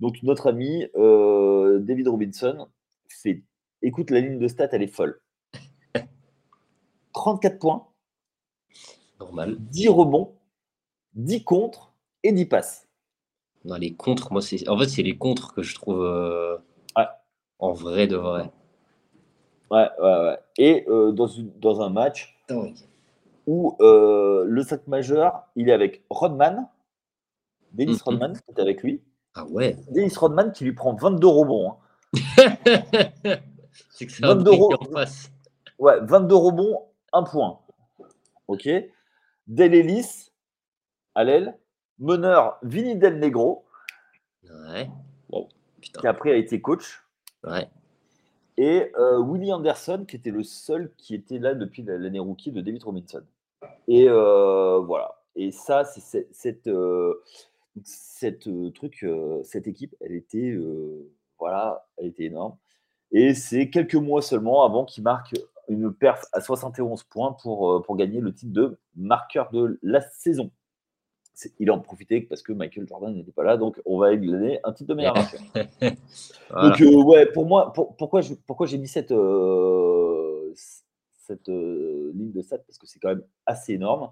[0.00, 2.68] Donc, notre ami euh, David Robinson
[3.08, 3.42] fait
[3.82, 5.20] Écoute, la ligne de stats, elle est folle.
[7.12, 7.88] 34 points.
[9.20, 9.56] Normal.
[9.58, 10.34] 10 rebonds,
[11.14, 12.88] 10 contres et 10 passes.
[13.64, 14.68] Non, les contres, moi, c'est.
[14.68, 16.04] En fait, c'est les contres que je trouve
[17.60, 18.52] en vrai de vrai.
[19.70, 20.38] Ouais, ouais, ouais.
[20.58, 22.38] Et dans, une, dans un match
[23.48, 26.68] où euh, le 5 majeur, il est avec Rodman,
[27.72, 28.02] Dennis mm-hmm.
[28.02, 29.02] Rodman, qui est avec lui.
[29.34, 29.74] Ah ouais.
[29.90, 31.72] Dennis Rodman qui lui prend 22 rebonds.
[31.72, 32.56] Hein.
[34.20, 34.50] 22,
[35.78, 37.58] ouais, 22 rebonds, 1 point.
[38.48, 38.68] Ok.
[39.46, 40.30] Del Ellis,
[41.14, 41.56] à l'aile.
[41.98, 43.64] Meneur, Vinny Del Negro.
[44.44, 44.90] Ouais.
[45.80, 47.02] Qui après a été coach.
[47.44, 47.66] Ouais.
[48.58, 52.60] Et euh, Willie Anderson, qui était le seul qui était là depuis l'année rookie de
[52.60, 53.22] David Robinson.
[53.86, 55.14] Et voilà.
[55.36, 56.68] Et ça, c'est cette,
[57.84, 59.06] cette, truc,
[59.44, 60.56] cette équipe, elle était,
[61.38, 62.56] voilà, elle était énorme.
[63.10, 65.34] Et c'est quelques mois seulement avant qu'il marque
[65.68, 70.50] une perf à 71 points pour, pour gagner le titre de marqueur de la saison.
[71.58, 74.72] Il en profitait parce que Michael Jordan n'était pas là, donc on va gagner un
[74.72, 75.40] titre de meilleur marqueur.
[75.82, 79.87] Donc, euh, ouais, pour moi, pourquoi, j'ai mis cette, euh,
[81.28, 84.10] cette ligne de stats Parce que c'est quand même assez énorme.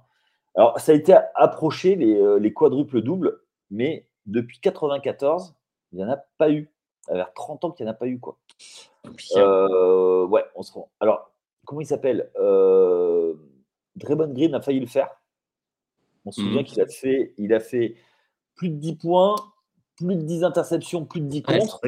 [0.54, 5.54] Alors, ça a été approché, les, les quadruples doubles, mais depuis 94,
[5.92, 6.70] il n'y en a pas eu.
[7.02, 8.38] Ça a 30 ans qu'il n'y en a pas eu, quoi.
[9.36, 10.90] Euh, ouais, on se rend.
[11.00, 11.30] Alors,
[11.64, 12.30] comment il s'appelle?
[12.38, 13.34] Euh,
[13.94, 15.10] Draymond Green a failli le faire.
[16.24, 16.64] On se souvient mmh.
[16.64, 17.94] qu'il a fait, il a fait
[18.56, 19.36] plus de 10 points,
[19.96, 21.80] plus de 10 interceptions, plus de 10 contre.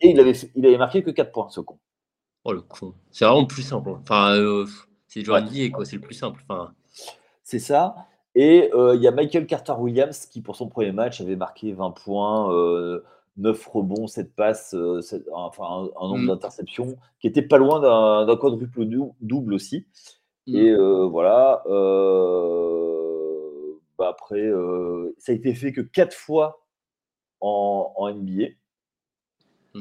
[0.00, 1.78] Et il avait, il avait marqué que 4 points, ce con.
[2.48, 2.94] Oh le con.
[3.10, 3.90] C'est vraiment le plus simple.
[3.90, 4.00] Hein.
[4.02, 4.66] Enfin, euh,
[5.08, 5.70] c'est du ouais.
[5.70, 5.84] quoi.
[5.84, 6.42] C'est le plus simple.
[6.48, 6.72] Enfin...
[7.42, 7.94] C'est ça.
[8.34, 11.90] Et il y a Michael Carter Williams qui, pour son premier match, avait marqué 20
[11.92, 12.50] points.
[13.36, 15.00] 9 rebonds, 7 passes, euh,
[15.32, 16.26] enfin un, nombre mmh.
[16.28, 17.80] d'interceptions qui était pas loin
[18.26, 18.86] d'un quadruple
[19.20, 19.86] double aussi.
[20.46, 20.56] Mmh.
[20.56, 21.62] Et euh, voilà.
[21.66, 22.82] Euh,
[23.98, 24.50] bah après,
[25.18, 26.62] ça a été fait que 4 fois
[27.40, 28.48] en, NBA.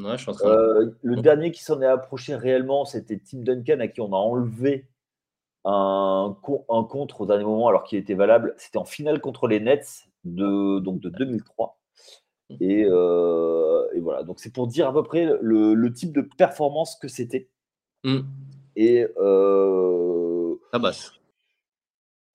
[0.03, 4.87] Le dernier qui s'en est approché réellement, c'était Tim Duncan à qui on a enlevé
[5.63, 6.37] un,
[6.69, 8.53] un contre au dernier moment alors qu'il était valable.
[8.57, 11.79] C'était en finale contre les Nets de, donc de 2003.
[12.61, 17.07] Euh, et, voilà, donc c'est pour dire à peu près le, type de performance que
[17.07, 17.49] c'était.
[18.03, 18.19] Mm.
[18.75, 19.07] Et.
[19.17, 20.91] Euh, ah.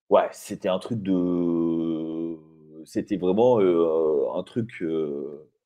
[0.08, 2.36] Ouais, c'était un truc de.
[2.84, 4.82] C'était vraiment euh, un, truc,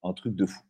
[0.03, 0.61] un truc de fou.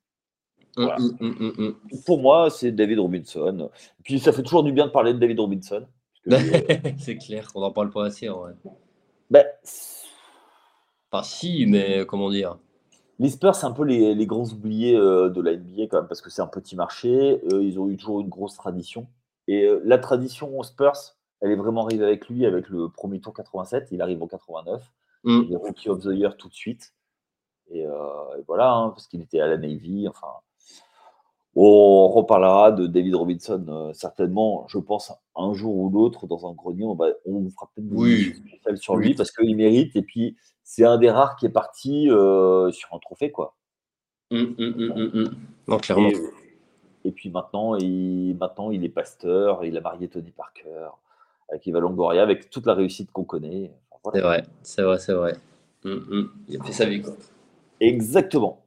[0.77, 0.89] Mm,
[1.21, 3.71] mm, pour moi, c'est David Robinson.
[4.03, 5.87] Puis ça fait toujours du bien de parler de David Robinson.
[6.99, 8.53] c'est clair, on n'en parle pas assez en vrai.
[9.31, 9.47] Ben,
[11.11, 12.59] enfin, si, mais comment dire?
[13.19, 16.21] Les Spurs, c'est un peu les, grands oubliés euh, de la NBA quand même, parce
[16.21, 17.41] que c'est un petit marché.
[17.53, 19.07] Euh, ils ont eu toujours une grosse tradition.
[19.47, 23.33] Et euh, la tradition Spurs, elle est vraiment arrivée avec lui, avec le premier tour
[23.33, 23.89] 87.
[23.93, 24.83] Il arrive en 89.
[25.25, 25.43] Mm.
[25.47, 26.93] Il est Rookie of the Year tout de suite.
[27.71, 27.87] Et,
[28.47, 30.07] voilà, hein, parce qu'il était à la Navy.
[30.09, 30.29] Enfin,
[31.57, 36.85] on reparlera de David Robinson certainement, je pense, un jour ou l'autre dans un grenier.
[36.85, 38.35] On, va, on fera peut-être oui.
[38.77, 39.95] sur lui parce qu'il mérite.
[39.95, 43.55] Et puis, c'est un des rares qui est parti euh, sur un trophée, quoi.
[44.31, 45.35] Hum, hum, hum,
[45.69, 46.11] non, clairement.
[47.05, 50.89] Et, puis maintenant il, maintenant, il est pasteur, il a marié Tony Parker
[51.51, 53.71] avec Eva Longoria, avec toute la réussite qu'on connaît.
[54.13, 55.35] C'est vrai, c'est vrai, c'est vrai.
[55.85, 57.13] Il a fait sa vie, quoi.
[57.81, 58.65] Exactement.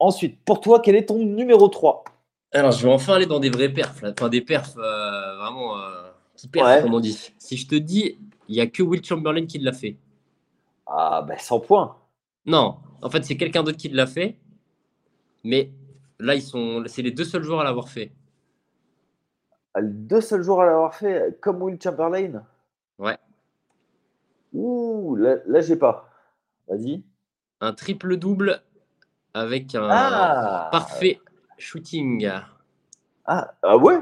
[0.00, 2.04] Ensuite, pour toi, quel est ton numéro 3
[2.52, 6.10] Alors, je vais enfin aller dans des vrais perfs, enfin des perfs euh, vraiment euh,
[6.34, 7.32] qui perfs, comme on dit.
[7.38, 9.96] Si je te dis, il n'y a que Will Chamberlain qui l'a fait.
[10.86, 11.96] Ah, ben 100 points.
[12.46, 14.38] Non, en fait, c'est quelqu'un d'autre qui l'a fait.
[15.44, 15.70] Mais
[16.18, 18.12] là, ils sont, c'est les deux seuls joueurs à l'avoir fait.
[19.74, 22.42] Ah, les deux seuls joueurs à l'avoir fait, comme Will Chamberlain?
[22.98, 23.18] Ouais.
[24.54, 26.08] Ouh, là, là j'ai pas.
[26.66, 27.02] Vas-y.
[27.60, 28.62] Un triple-double
[29.34, 30.68] avec un ah.
[30.72, 31.20] parfait
[31.58, 32.28] shooting.
[33.24, 33.98] Ah, ah ouais?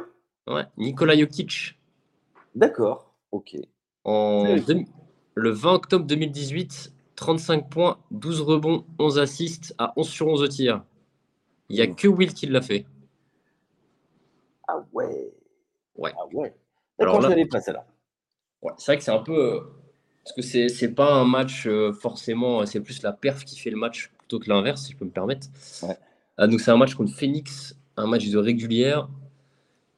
[0.46, 1.78] Ouais, Nikola Jokic.
[2.54, 3.56] D'accord, ok.
[4.04, 4.56] En,
[5.34, 10.84] le 20 octobre 2018, 35 points, 12 rebonds, 11 assists à 11 sur 11 tirs.
[11.68, 12.86] Il n'y a que Will qui l'a fait.
[14.68, 15.32] Ah ouais.
[15.96, 16.12] Ouais.
[16.16, 16.54] Ah ouais.
[16.98, 17.04] Je
[17.72, 17.86] là.
[18.62, 19.62] Ouais, c'est vrai que c'est un peu.
[20.24, 23.70] Parce que c'est, c'est pas un match euh, forcément, c'est plus la perf qui fait
[23.70, 25.48] le match plutôt que l'inverse, si je peux me permettre.
[25.82, 25.96] Ouais.
[26.38, 29.08] Ah, donc c'est un match contre Phoenix, un match de régulière.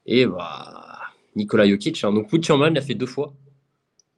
[0.06, 1.00] Et bah,
[1.36, 2.02] Nicolas Jokic.
[2.04, 2.12] Hein.
[2.12, 3.34] Donc Wood Chamberlain l'a fait deux fois.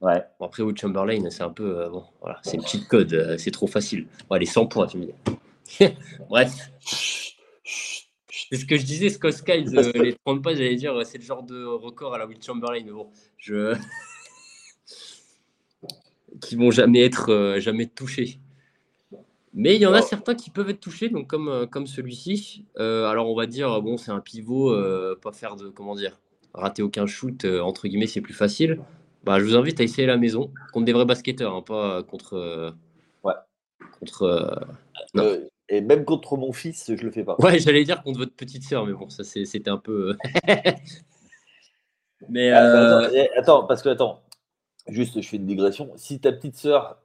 [0.01, 0.23] Ouais.
[0.39, 1.79] Bon, après, Wood Chamberlain, c'est un peu.
[1.79, 4.07] Euh, bon, voilà, c'est une petite code, euh, c'est trop facile.
[4.27, 5.13] Bon, allez, 100 points, tu me dis.
[6.29, 6.51] Bref.
[7.63, 11.23] C'est ce que je disais, Scott Skiles, euh, les 30 pas, j'allais dire, c'est le
[11.23, 13.77] genre de record à la Will Chamberlain, mais bon, je.
[16.41, 18.39] qui vont jamais être jamais touchés.
[19.53, 22.65] Mais il y en a certains qui peuvent être touchés, donc comme, comme celui-ci.
[22.77, 24.73] alors on va dire, bon, c'est un pivot,
[25.21, 26.19] pas faire de, comment dire,
[26.53, 28.79] rater aucun shoot, entre guillemets, c'est plus facile.
[29.23, 32.33] Bah, je vous invite à essayer la maison contre des vrais basketteurs, hein, pas contre.
[32.33, 32.71] Euh,
[33.23, 33.33] ouais.
[33.99, 34.23] Contre.
[34.23, 34.55] Euh,
[35.17, 37.35] euh, et même contre mon fils, je le fais pas.
[37.39, 40.17] Ouais, j'allais dire contre votre petite sœur, mais bon, ça c'était un peu.
[42.29, 42.49] mais.
[42.49, 44.23] Ah, attends, attends, parce que attends,
[44.87, 45.91] Juste, je fais une digression.
[45.95, 46.97] Si ta petite sœur,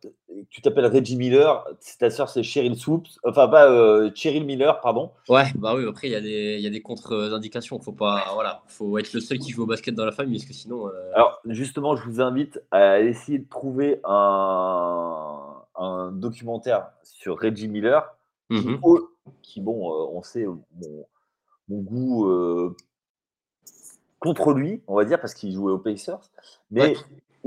[0.48, 4.80] tu t'appelles Reggie Miller, si ta sœur c'est Cheryl Swoops, enfin pas euh, Cheryl Miller,
[4.80, 5.10] pardon.
[5.28, 7.78] Ouais, bah oui, après il y a des, y a des contre-indications.
[7.80, 10.48] Faut pas, voilà, faut être le seul qui joue au basket dans la famille, parce
[10.48, 10.88] que sinon.
[10.88, 17.68] Euh, Alors justement, je vous invite à essayer de trouver un, un documentaire sur Reggie
[17.68, 18.16] Miller,
[18.50, 18.78] qui, mhm.
[19.60, 21.06] bon, euh, on sait mon,
[21.68, 22.74] mon goût
[24.18, 26.30] contre lui, on va dire, parce qu'il jouait aux Pacers,
[26.70, 26.96] mais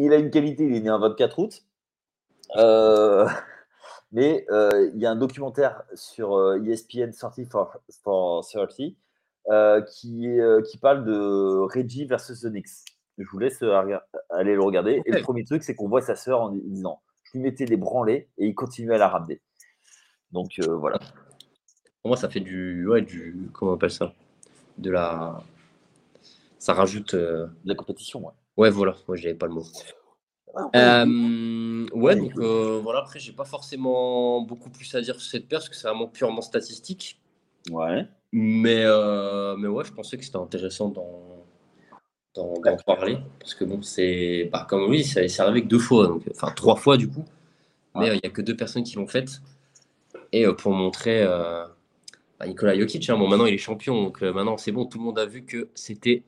[0.06, 1.64] il a une qualité, il est né un 24 août.
[2.56, 3.28] Euh,
[4.12, 7.46] mais euh, il y a un documentaire sur ESPN euh, e 30
[8.02, 8.96] for, 30
[9.88, 10.38] qui,
[10.70, 12.70] qui parle de Reggie versus the Knicks.
[13.18, 13.62] Je vous laisse
[14.30, 15.02] aller le regarder.
[15.06, 17.76] Et le premier truc, c'est qu'on voit sa sœur en disant Je lui mettais des
[17.76, 19.42] branlés et il continuait à la ramener.
[20.32, 21.00] Donc voilà.
[22.02, 22.88] Pour moi, ça fait du.
[22.88, 23.50] Ouais, du.
[23.52, 24.14] Comment on appelle ça?
[24.78, 25.44] De la.
[26.60, 27.14] Ça rajoute.
[27.16, 28.34] De la compétition, ouais.
[28.60, 29.64] Ouais, voilà, moi j'avais pas le mot.
[30.54, 35.32] Ah, euh, ouais, donc euh, voilà, après j'ai pas forcément beaucoup plus à dire sur
[35.32, 37.22] cette paire parce que c'est vraiment purement statistique.
[37.72, 38.06] Ouais.
[38.34, 42.54] Mais, euh, mais ouais, je pensais que c'était intéressant d'en,
[42.86, 44.50] parler parce que bon, c'est.
[44.52, 47.24] Bah, comme oui, ça, c'est arrivé que deux fois, donc, enfin trois fois du coup,
[47.96, 49.42] mais il n'y a que deux personnes qui l'ont faite.
[50.34, 51.26] Et pour montrer.
[51.26, 55.06] Bah, Nicolas Jokic, hein, bon, maintenant il est champion, donc maintenant c'est bon, tout le
[55.06, 56.24] monde a vu que c'était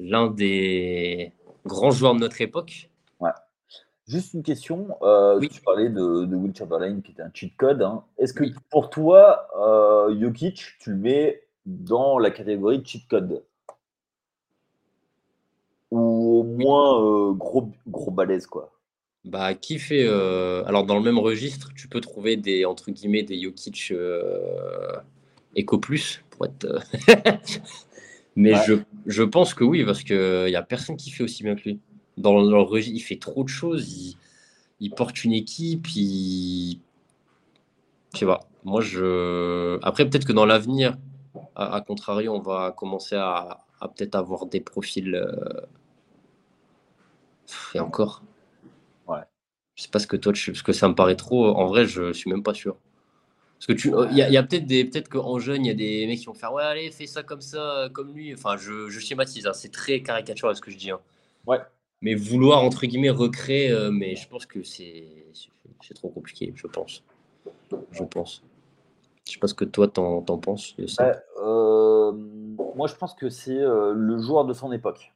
[0.00, 1.32] l'un des
[1.64, 2.90] grand joueur de notre époque.
[3.20, 3.30] Ouais.
[4.06, 4.96] Juste une question.
[5.02, 7.82] Euh, Tu parlais de, de, Will Chamberlain qui était un cheat code.
[7.82, 8.04] Hein.
[8.18, 13.42] Est-ce que pour toi, euh, Jokic, tu le mets dans la catégorie cheat code?
[15.90, 18.72] Ou au moins gros, gros balèze, quoi?
[19.24, 20.06] Bah, qui fait.
[20.66, 23.94] alors, dans le même registre, tu peux trouver des, entre guillemets, des Jokic
[25.56, 26.66] Eco Plus, pour être.
[28.36, 28.74] Mais je,
[29.06, 31.80] je, pense que oui, parce qu'il n'y a personne qui fait aussi bien que lui.
[32.16, 33.92] Dans, le registre, il fait trop de choses.
[33.92, 34.16] Il,
[34.80, 35.86] il porte une équipe.
[35.94, 36.80] Il.
[38.12, 38.40] Je sais pas.
[38.64, 39.78] Moi, je.
[39.82, 40.96] Après, peut-être que dans l'avenir,
[41.54, 45.20] à, contrario, on va commencer à, à peut-être avoir des profils.
[47.74, 48.22] Et encore.
[49.06, 49.18] Ouais.
[49.74, 50.52] Je sais pas ce que toi, tu...
[50.52, 51.46] parce que ça me paraît trop.
[51.48, 52.76] En vrai, je suis même pas sûr.
[53.66, 56.06] Parce que tu, il y a, peut-être des, peut-être qu'en jeune, il y a des
[56.06, 58.34] mecs qui vont faire ouais, allez, fais ça comme ça, comme lui.
[58.34, 59.46] Enfin, je, je schématise.
[59.46, 59.54] Hein.
[59.54, 60.90] C'est très caricatural ce que je dis.
[60.90, 61.00] Hein.
[61.46, 61.60] Ouais.
[62.02, 65.08] Mais vouloir entre guillemets recréer, euh, mais je pense que c'est,
[65.80, 66.52] c'est trop compliqué.
[66.54, 67.02] Je pense.
[67.90, 68.42] Je pense.
[69.26, 70.76] Je sais pas ce que toi t'en, t'en penses.
[71.00, 72.12] Euh,
[72.76, 75.14] moi, je pense que c'est euh, le joueur de son époque.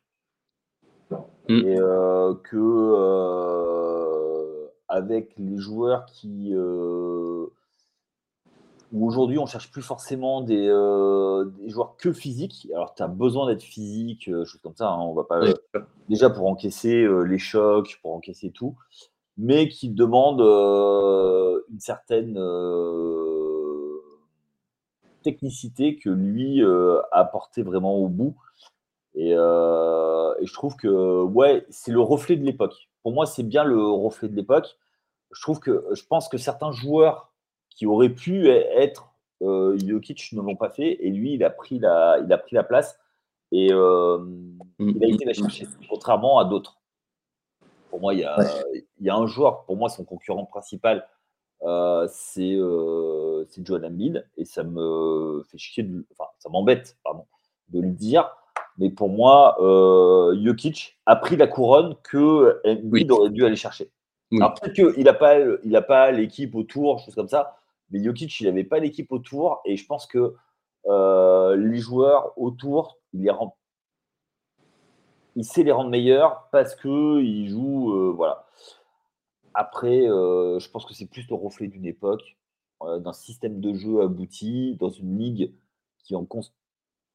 [1.11, 1.17] Mm.
[1.49, 6.55] Et euh, que euh, avec les joueurs qui
[8.95, 12.69] euh, aujourd'hui on cherche plus forcément des, des, joueurs que physiques.
[12.75, 14.89] Alors tu as besoin d'être physique, choses comme ça.
[14.89, 15.41] Hein, on va pas
[16.09, 18.77] déjà pour encaisser les chocs, pour encaisser tout,
[19.37, 20.41] mais qui demandent
[21.71, 22.39] une certaine
[25.23, 28.37] technicité que lui a apporté vraiment au bout.
[29.17, 32.89] Euh, et, je trouve que ouais, c'est le reflet de l'époque.
[33.03, 34.79] Pour moi, c'est bien le reflet de l'époque.
[35.33, 37.33] Je trouve que je pense que certains joueurs
[37.79, 41.79] qui auraient pu être euh, Jokic ne l'ont pas fait et lui, il a pris
[41.79, 42.99] la, il a pris la place
[43.53, 44.19] et euh,
[44.81, 46.81] il a été la chercher, contrairement à d'autres.
[47.89, 48.37] Pour moi, il y, a,
[48.75, 51.09] il y a un joueur, pour moi, son concurrent principal,
[51.63, 57.27] euh, c'est euh, Joel Embiid et ça me fait chier, enfin, ça m'embête, pardon,
[57.69, 58.29] de le dire
[58.81, 63.91] mais pour moi, euh, Jokic a pris la couronne que Embiid aurait dû aller chercher.
[64.33, 67.57] Alors peut-être qu'il n'a pas, il pas l'équipe autour, choses comme ça,
[67.91, 70.35] mais Jokic, il n'avait pas l'équipe autour, et je pense que
[70.87, 73.57] euh, les joueurs autour, il les rend,
[75.37, 78.47] il sait les rendre meilleurs parce que il joue, euh, voilà.
[79.55, 82.37] Après, euh, je pense que c'est plus le reflet d'une époque,
[82.81, 85.53] d'un système de jeu abouti, dans une ligue
[86.05, 86.25] qui est en,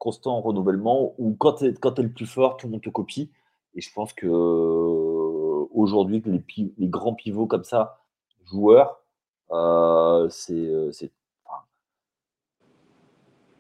[0.04, 3.32] constant renouvellement où quand tu es, le plus fort, tout le monde te copie.
[3.74, 8.02] Et je pense que euh, aujourd'hui, les, grands pivots comme ça,
[8.46, 9.03] joueurs, euh,
[10.30, 10.54] c'est.
[10.54, 10.92] Euh,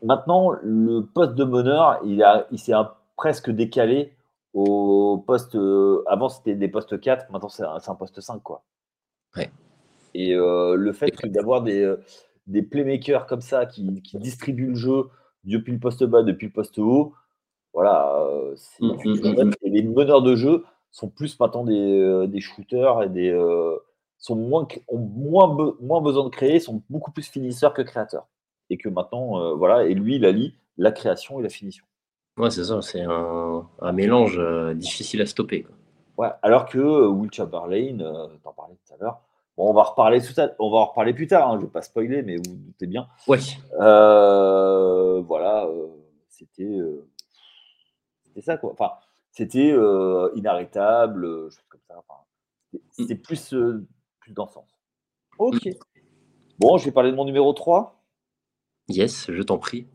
[0.02, 2.74] maintenant, le poste de meneur, il, a, il s'est
[3.16, 4.14] presque décalé
[4.54, 5.58] au poste.
[6.08, 8.42] avant, c'était des postes 4, maintenant, c'est un, un, poste 5.
[8.42, 8.64] Quoi.
[10.16, 11.96] Et le fait d'avoir des,
[12.48, 15.10] des playmakers comme ça qui, qui distribuent le jeu,
[15.44, 17.14] depuis le poste bas, depuis le poste haut.
[17.74, 22.40] Voilà, euh, mmh, mmh, mmh, les meneurs de jeu sont plus maintenant des, euh, des
[22.40, 23.78] shooters et des euh,
[24.24, 28.28] sont moins ont moins, moins besoin de créer, sont beaucoup plus finisseurs que créateurs.
[28.70, 31.86] Et que maintenant, voilà, et lui, il allie la création et la finition.
[32.38, 34.40] Ouais, c'est ça, c'est un, un, mélange
[34.76, 35.68] difficile à stopper.
[36.18, 37.98] Ouais, alors que Will Chamberlain,
[38.42, 39.22] t'en parlais tout à l'heure,
[39.56, 41.48] Bon, on va reparler tout ça, on va en reparler plus tard.
[41.50, 43.08] Hein, je ne vais pas spoiler, mais vous, vous doutez bien.
[43.28, 43.58] Oui.
[43.80, 45.88] Euh, voilà, euh,
[46.28, 47.08] c'était, euh,
[48.24, 48.72] c'était ça quoi.
[48.72, 48.94] Enfin,
[49.32, 49.76] c'était
[50.36, 51.96] inarrêtable, choses comme ça.
[52.00, 52.22] Enfin,
[52.92, 53.56] c'était plus,
[54.24, 54.68] plus dans le sens.
[55.38, 55.70] Ok.
[56.60, 58.02] Bon, je vais parler de mon numéro 3.
[58.88, 59.88] Yes, je t'en prie.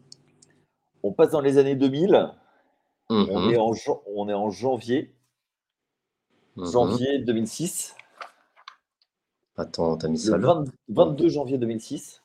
[1.03, 2.33] On passe dans les années 2000.
[3.11, 3.53] On, mm-hmm.
[3.53, 3.73] est en,
[4.15, 5.15] on est en janvier.
[6.57, 6.73] Mm-hmm.
[6.73, 7.95] Janvier 2006.
[9.57, 10.47] Attends, t'as mis ça Le
[10.89, 12.23] 22 janvier 2006.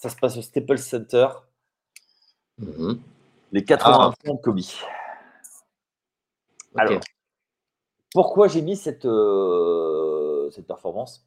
[0.00, 1.28] Ça se passe au Staples Center.
[2.58, 3.00] Mhm.
[3.52, 4.14] Les 80 ah.
[4.22, 4.60] points de Kobe.
[6.76, 7.00] Alors,
[8.12, 11.26] pourquoi j'ai mis cette, euh, cette performance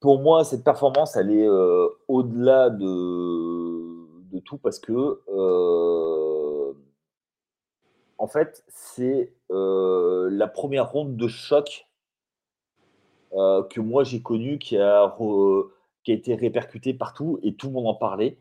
[0.00, 6.72] Pour moi, cette performance, elle est euh, au-delà de, de, tout parce que, euh,
[8.18, 11.86] en fait, c'est la première ronde de choc
[13.36, 15.14] euh, que moi j'ai connu, qui a,
[16.04, 18.38] qui a été répercuté partout et tout le monde en parlait.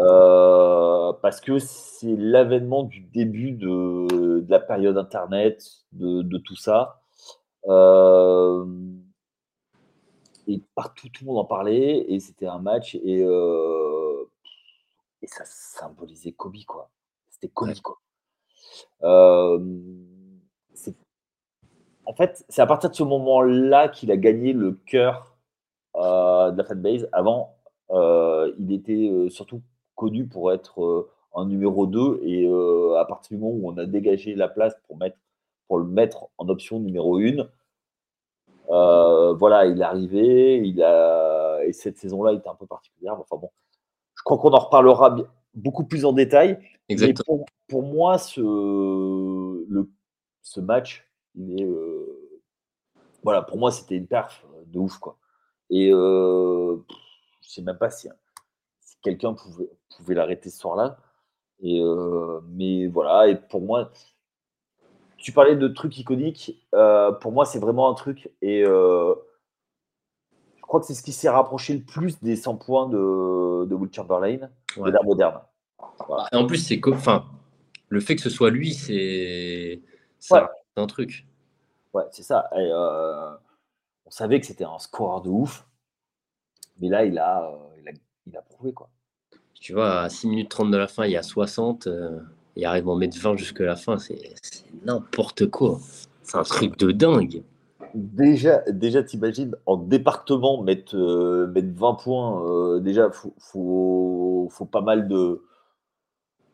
[0.00, 7.00] Euh, parce que c'est l'avènement du début de, la période Internet, de, tout ça.
[7.66, 8.64] Euh,
[10.46, 12.04] et partout, tout le monde en parlait.
[12.08, 12.94] Et c'était un match.
[12.96, 13.20] Et,
[15.22, 16.90] et ça symbolisait Kobe, quoi.
[17.30, 17.98] C'était Kobe, quoi
[22.08, 25.36] en fait, c'est à partir de ce moment-là qu'il a gagné le cœur
[25.96, 27.06] euh, de la fanbase.
[27.12, 27.54] Avant,
[27.90, 29.60] euh, il était euh, surtout
[29.94, 32.48] connu pour être un numéro 2 et
[32.98, 35.18] à partir du moment où on a dégagé la place pour mettre
[35.68, 37.48] pour le mettre en option numéro 1.
[39.34, 43.14] voilà, il est arrivé, il a, et cette saison-là était un peu particulière.
[43.20, 43.50] Enfin bon,
[44.16, 45.16] je crois qu'on en reparlera
[45.54, 46.58] beaucoup plus en détail.
[46.88, 47.44] Exactement.
[47.68, 49.90] Pour, moi, ce, le,
[50.42, 51.68] ce match, il est,
[53.22, 55.18] voilà, pour moi, c'était une perf de ouf, quoi.
[55.70, 56.76] Et euh,
[57.42, 58.08] je sais même pas si,
[58.80, 60.98] si quelqu'un pouvait, pouvait l'arrêter ce soir-là.
[61.60, 61.82] Et
[62.50, 63.90] mais voilà, et pour moi,
[65.18, 66.58] tu parlais de trucs iconiques.
[67.20, 68.30] pour moi, c'est vraiment un truc.
[68.40, 69.14] Et je
[70.62, 73.92] crois que c'est ce qui s'est rapproché le plus des 100 points de, de Will
[73.92, 75.40] Chamberlain, de l'ère moderne.
[76.32, 77.26] Et en plus, c'est enfin,
[77.88, 79.80] le fait que ce soit lui, c'est
[80.76, 81.26] un truc.
[81.92, 82.48] Ouais, c'est ça.
[82.54, 85.66] on savait que c'était un score de ouf.
[86.80, 87.50] Mais là, il a,
[87.80, 87.92] il a,
[88.26, 88.88] il a prouvé quoi.
[89.54, 91.88] Tu vois, à 6 minutes 30 de la fin, il y a 60.
[92.58, 93.98] Il arrive à en mettre 20 jusqu'à la fin.
[93.98, 94.18] C'est
[94.84, 95.78] n'importe quoi.
[96.22, 97.42] C'est un truc de dingue.
[97.94, 100.96] Déjà, déjà t'imagines, en département, mettre,
[101.46, 105.42] mettre 20 points, déjà, il faut, faut, faut, pas mal de.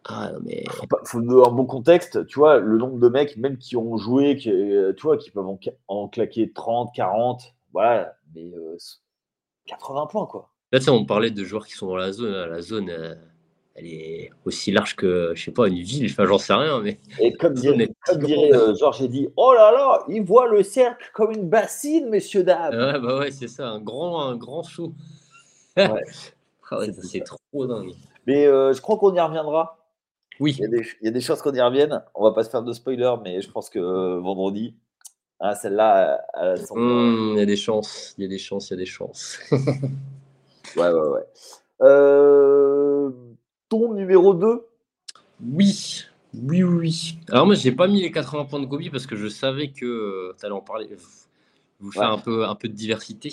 [0.05, 0.65] Ah, mais...
[1.05, 2.27] faut, un bon contexte.
[2.27, 5.49] Tu vois, le nombre de mecs, même qui ont joué, qui, tu vois, qui peuvent
[5.89, 7.43] en, claquer 30, 40,
[7.73, 8.53] voilà, mais
[9.67, 10.51] 80 points, quoi.
[10.73, 12.33] Là, tu sais, on parlait de joueurs qui sont dans la zone.
[12.33, 13.15] La zone, euh,
[13.75, 16.09] elle est aussi large que, je sais pas, une ville.
[16.11, 16.99] Enfin, j'en sais rien, mais.
[17.21, 20.63] Et comme dirait, comme dirait euh, Georges, j'ai dit Oh là là, il voit le
[20.63, 22.75] cercle comme une bassine, messieurs, dames.
[22.75, 24.95] Ouais, bah ouais, c'est ça, un grand, un grand chou.
[25.77, 26.05] Ouais.
[26.71, 27.93] Ah c'est trop dingue.
[28.27, 29.77] Mais euh, je crois qu'on y reviendra.
[30.41, 30.55] Oui.
[30.59, 32.03] Il y, a des, il y, a des, chances qu'on y revienne.
[32.15, 34.75] On va pas se faire de spoiler, mais je pense que vendredi,
[35.41, 36.25] ah, celle-là,
[36.71, 38.87] mmh, il y a des chances, il y a des chances, il y a des
[38.87, 39.39] chances.
[39.53, 41.27] ouais, ouais, ouais.
[41.83, 42.84] Euh,
[43.79, 44.67] ton numéro 2
[45.53, 46.05] Oui,
[46.35, 47.19] oui, oui.
[47.29, 49.85] Alors moi, j'ai pas mis les 80 points de Gobi parce que je savais que
[49.85, 50.89] euh, tu allais en parler.
[51.81, 53.33] Vous faire un, peu, un peu de diversité.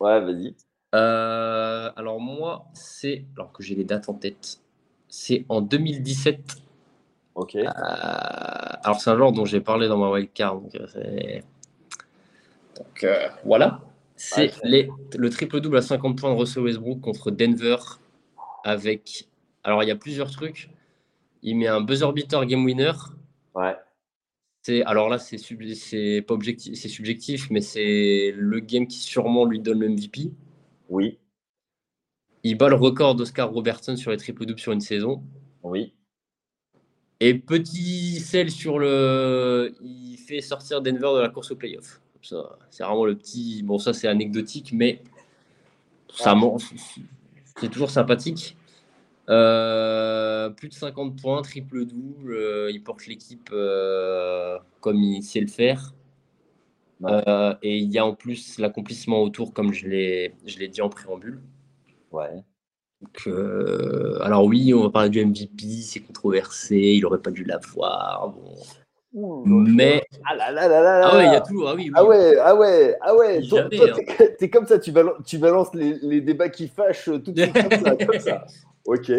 [0.00, 0.54] Ouais, vas-y.
[0.94, 4.60] Euh, alors moi, c'est, alors que j'ai les dates en tête,
[5.08, 6.62] c'est en 2017
[7.34, 7.56] Ok.
[7.56, 10.60] Euh, alors, c'est un genre dont j'ai parlé dans ma wildcard.
[10.60, 10.72] Donc,
[12.76, 13.80] donc euh, voilà.
[14.16, 17.76] C'est le triple-double à 50 points de Russell Westbrook contre Denver
[18.62, 19.28] avec.
[19.64, 20.70] Alors, il y a plusieurs trucs.
[21.42, 22.92] Il met un buzzer beater game winner.
[23.54, 23.76] Ouais.
[24.62, 29.44] C'est, alors là, c'est, c'est pas objectif, c'est subjectif, mais c'est le game qui sûrement
[29.44, 30.32] lui donne le MVP.
[30.88, 31.18] Oui.
[32.44, 35.22] Il bat le record d'Oscar Robertson sur les triple-doubles sur une saison.
[35.62, 35.92] Oui.
[37.20, 39.74] Et petit sel sur le.
[39.82, 42.00] Il fait sortir Denver de la course au playoff.
[42.22, 43.62] C'est vraiment le petit.
[43.62, 45.02] Bon, ça, c'est anecdotique, mais
[46.14, 46.34] ça
[47.56, 48.56] c'est toujours sympathique.
[49.30, 52.32] Euh, plus de 50 points, triple-double.
[52.32, 55.94] Euh, il porte l'équipe euh, comme il sait le faire.
[57.62, 61.40] et il y a en plus l'accomplissement autour, comme je l'ai dit en préambule.
[62.12, 62.44] Ouais.
[63.26, 68.34] Euh, alors oui, on va parler du MVP, c'est controversé, il n'aurait pas dû l'avoir.
[69.12, 69.44] Bon.
[69.46, 71.92] mais ah là là là là ah ouais, il y a toujours ah oui, oui.
[71.94, 74.24] ah ouais ah ouais ah ouais toi, hein.
[74.40, 77.52] t'es comme ça, tu balances, tu balances les, les, débats qui fâchent tout de suite
[77.52, 78.44] comme ça, comme ça.
[78.86, 79.12] Ok.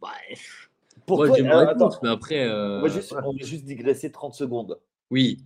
[0.00, 0.70] Bref.
[1.06, 2.78] Pour Moi, toi, réponse, mais après, euh...
[2.78, 4.78] on, va juste, on va juste digresser 30 secondes.
[5.10, 5.38] Oui.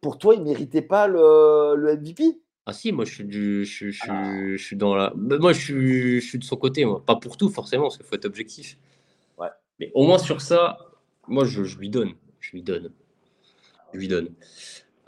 [0.00, 3.90] Pour toi, il méritait pas le, le MVP ah si, moi je suis, du, je,
[3.90, 5.12] je, je, je suis dans la.
[5.14, 7.04] Moi je suis, je suis de son côté, moi.
[7.04, 8.78] Pas pour tout forcément, parce qu'il faut être objectif.
[9.36, 9.48] Ouais.
[9.78, 10.78] Mais au moins sur ça,
[11.28, 12.14] moi je, lui donne.
[12.40, 12.90] Je lui donne.
[13.92, 14.30] Je lui donne.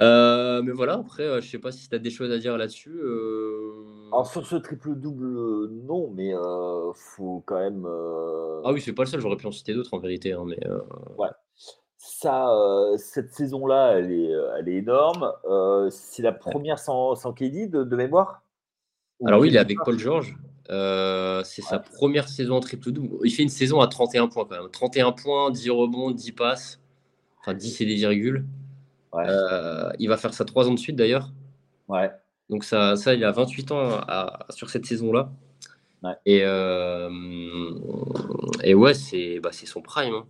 [0.03, 2.59] Euh, mais voilà, après, euh, je sais pas si tu as des choses à dire
[2.59, 2.99] là-dessus.
[3.03, 3.73] Euh...
[4.13, 7.87] Alors sur ce triple-double, non, mais euh, faut quand même.
[8.65, 10.33] Ah oui, c'est pas le seul, j'aurais pu en citer d'autres en vérité.
[10.33, 10.59] Hein, mais,
[11.17, 11.29] Ouais
[12.07, 15.33] ça, euh, cette saison-là, elle est, euh, elle est énorme.
[15.45, 18.43] Euh, c'est la première sans, sans KD de, mémoire?
[19.25, 20.37] Alors oui, il est avec Paul George.
[20.69, 23.19] c'est sa première saison en triple-double.
[23.25, 24.71] Il fait une saison à 31 points quand même.
[24.71, 26.81] 31 points, 10 rebonds, 10 passes.
[27.41, 28.45] Enfin, 10 et des virgules.
[29.99, 31.31] Il va faire ça 3 ans de suite d'ailleurs.
[31.89, 32.11] Ouais.
[32.49, 34.01] Donc ça, ça, il a 28 ans
[34.51, 35.31] sur cette saison-là.
[36.25, 36.43] Et,
[38.63, 40.15] et ouais, c'est bah, son prime.
[40.15, 40.27] Hein.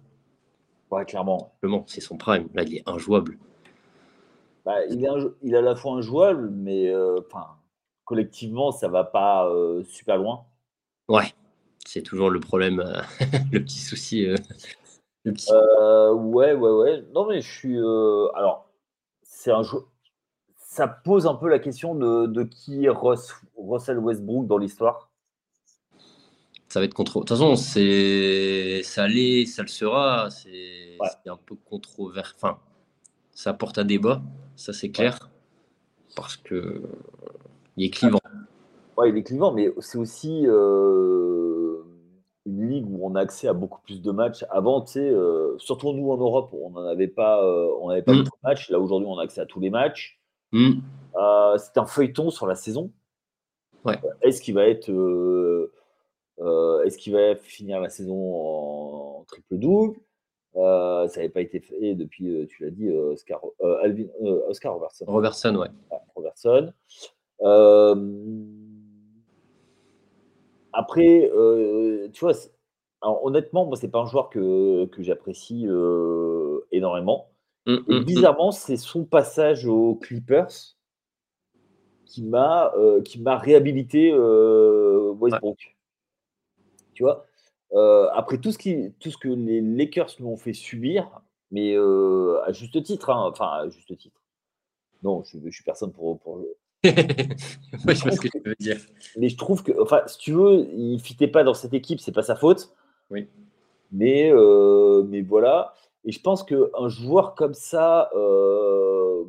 [0.90, 1.52] Ouais, clairement.
[1.86, 2.48] C'est son prime.
[2.54, 3.38] Là, il est injouable.
[4.64, 5.08] Bah, il, est
[5.42, 7.20] il est à la fois injouable, mais euh,
[8.04, 10.44] collectivement, ça va pas euh, super loin.
[11.08, 11.32] Ouais,
[11.86, 13.00] c'est toujours le problème, euh,
[13.52, 14.26] le petit souci.
[15.24, 17.04] ouais, ouais, ouais.
[17.14, 17.78] Non, mais je suis.
[17.78, 18.65] alors,
[19.46, 19.78] c'est un jeu.
[20.56, 25.10] Ça pose un peu la question de, de qui est Russell Westbrook dans l'histoire
[26.68, 27.14] ça va être contre.
[27.14, 30.28] De toute façon, c'est ça l'est, ça le sera.
[30.30, 32.32] C'est un peu controversé.
[32.36, 32.58] Enfin,
[33.30, 34.20] ça porte à débat,
[34.56, 35.30] ça c'est clair,
[36.16, 36.82] parce que
[37.76, 38.18] il est clivant.
[38.98, 41.45] Ouais, il est clivant, mais c'est aussi euh,
[42.84, 44.44] où on a accès à beaucoup plus de matchs.
[44.50, 48.24] Avant, euh, surtout nous en Europe, on n'en avait pas, euh, on n'avait pas mm.
[48.24, 48.70] de matchs.
[48.70, 50.20] Là aujourd'hui, on a accès à tous les matchs.
[50.52, 50.80] Mm.
[51.58, 52.92] c'est un feuilleton sur la saison.
[53.84, 53.98] Ouais.
[54.22, 54.88] Est-ce qu'il va être,
[56.84, 59.98] est-ce qu'il va finir la saison en, triple double
[60.54, 63.42] ça n'avait pas été fait depuis, tu l'as dit, Oscar,
[63.82, 64.06] Alvin,
[64.48, 65.04] Oscar Robertson.
[65.06, 65.68] Robertson, ouais.
[66.14, 66.72] Robertson.
[70.76, 72.34] Après, euh, tu vois,
[73.02, 77.30] honnêtement, moi, c'est pas un joueur que, j'apprécie euh, énormément.
[77.66, 78.04] Mmh, et mmh, mmh.
[78.04, 80.76] bizarrement, c'est son passage aux Clippers
[82.04, 85.76] qui m'a euh, qui m'a réhabilité Westbrook.
[86.94, 87.26] Tu vois,
[88.14, 91.20] après tout ce qui tout ce que les Lakers nous ont fait subir,
[91.50, 94.20] mais à juste titre, hein, enfin à juste titre.
[95.02, 96.40] Non, je, je suis personne pour, pour
[96.84, 98.78] je vois ce que tu veux dire.
[99.16, 102.00] Mais je trouve que, enfin, si tu veux, il ne fitait pas dans cette équipe,
[102.00, 102.74] c'est pas sa faute.
[103.10, 103.28] Oui.
[103.92, 105.74] Mais, euh, mais voilà.
[106.04, 109.24] Et je pense qu'un joueur comme ça, euh,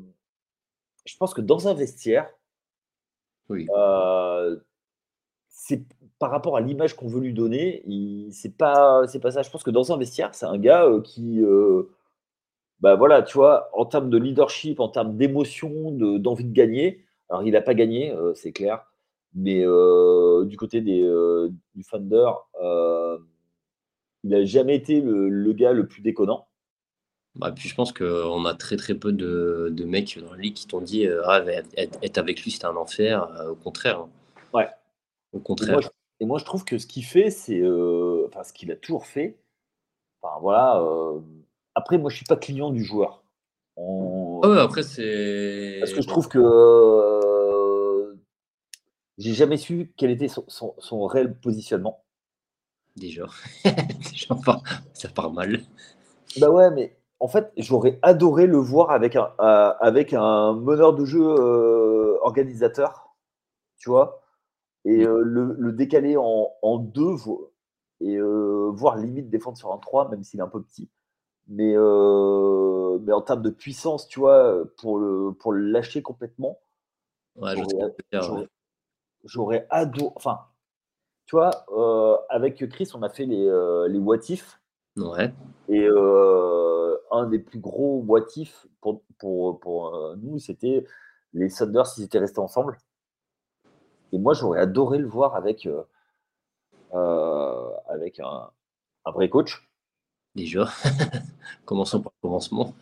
[1.06, 2.30] je pense que dans un vestiaire,
[3.50, 3.66] oui.
[3.78, 4.58] Euh,
[5.50, 5.84] c'est
[6.20, 7.84] par rapport à l'image qu'on veut lui donner,
[8.32, 9.42] c'est pas, c'est pas ça.
[9.42, 11.42] Je pense que dans un vestiaire, c'est un gars qui,
[12.80, 17.44] bah voilà, tu vois, en termes de leadership, en termes d'émotion, d'envie de gagner, alors,
[17.44, 18.86] il n'a pas gagné, c'est clair.
[19.34, 19.62] Mais
[20.46, 21.02] du côté des,
[21.76, 22.32] du Thunder,
[24.24, 26.48] il n'a jamais été le, gars le plus déconnant.
[27.36, 30.56] Bah, puis je pense qu'on a très très peu de, de, mecs dans la ligue
[30.56, 31.44] qui t'ont dit ah,
[31.78, 33.30] être, avec lui c'était un enfer.
[33.50, 34.00] au contraire.
[34.00, 34.10] Hein.
[34.54, 34.70] Ouais.
[35.34, 35.80] Au contraire.
[36.20, 37.62] Et moi, je, trouve que ce qu'il fait, c'est
[38.28, 39.38] enfin ce qu'il a toujours fait.
[40.22, 40.84] Enfin voilà.
[41.76, 43.24] après, moi je suis pas client du joueur.
[43.78, 45.78] Ah après, c'est.
[45.80, 48.16] Parce que je trouve que euh,
[49.18, 52.04] j'ai jamais su quel était son, réel positionnement.
[52.98, 53.26] Déjà.
[54.94, 55.62] ça part mal.
[56.40, 60.94] Bah ouais, mais en fait, j'aurais adoré le voir avec un, euh, avec un meneur
[60.94, 63.16] de jeu euh, organisateur,
[63.78, 64.22] tu vois,
[64.86, 65.20] et mm.
[65.20, 67.16] le, décaler en, en deux,
[68.02, 70.90] et voir limite défendre sur un 3, même s'il est un peu petit.
[71.48, 76.60] Mais, euh, mais en termes de puissance, tu vois, pour le, pour le lâcher complètement,
[79.24, 80.12] j'aurais adoré.
[80.16, 80.40] Enfin,
[81.28, 84.18] tu vois, euh, avec Chris, on a fait les, euh, les what
[84.96, 85.32] Ouais.
[85.70, 88.26] Et euh, un des plus gros what
[88.82, 90.86] pour, pour, pour nous, c'était
[91.34, 92.78] les Thunders s'ils étaient restés ensemble.
[94.12, 95.70] Et moi, j'aurais adoré le voir avec,
[96.94, 98.50] avec un,
[99.06, 99.70] un vrai coach.
[100.34, 100.70] Déjà,
[101.66, 102.74] commençons par le commencement.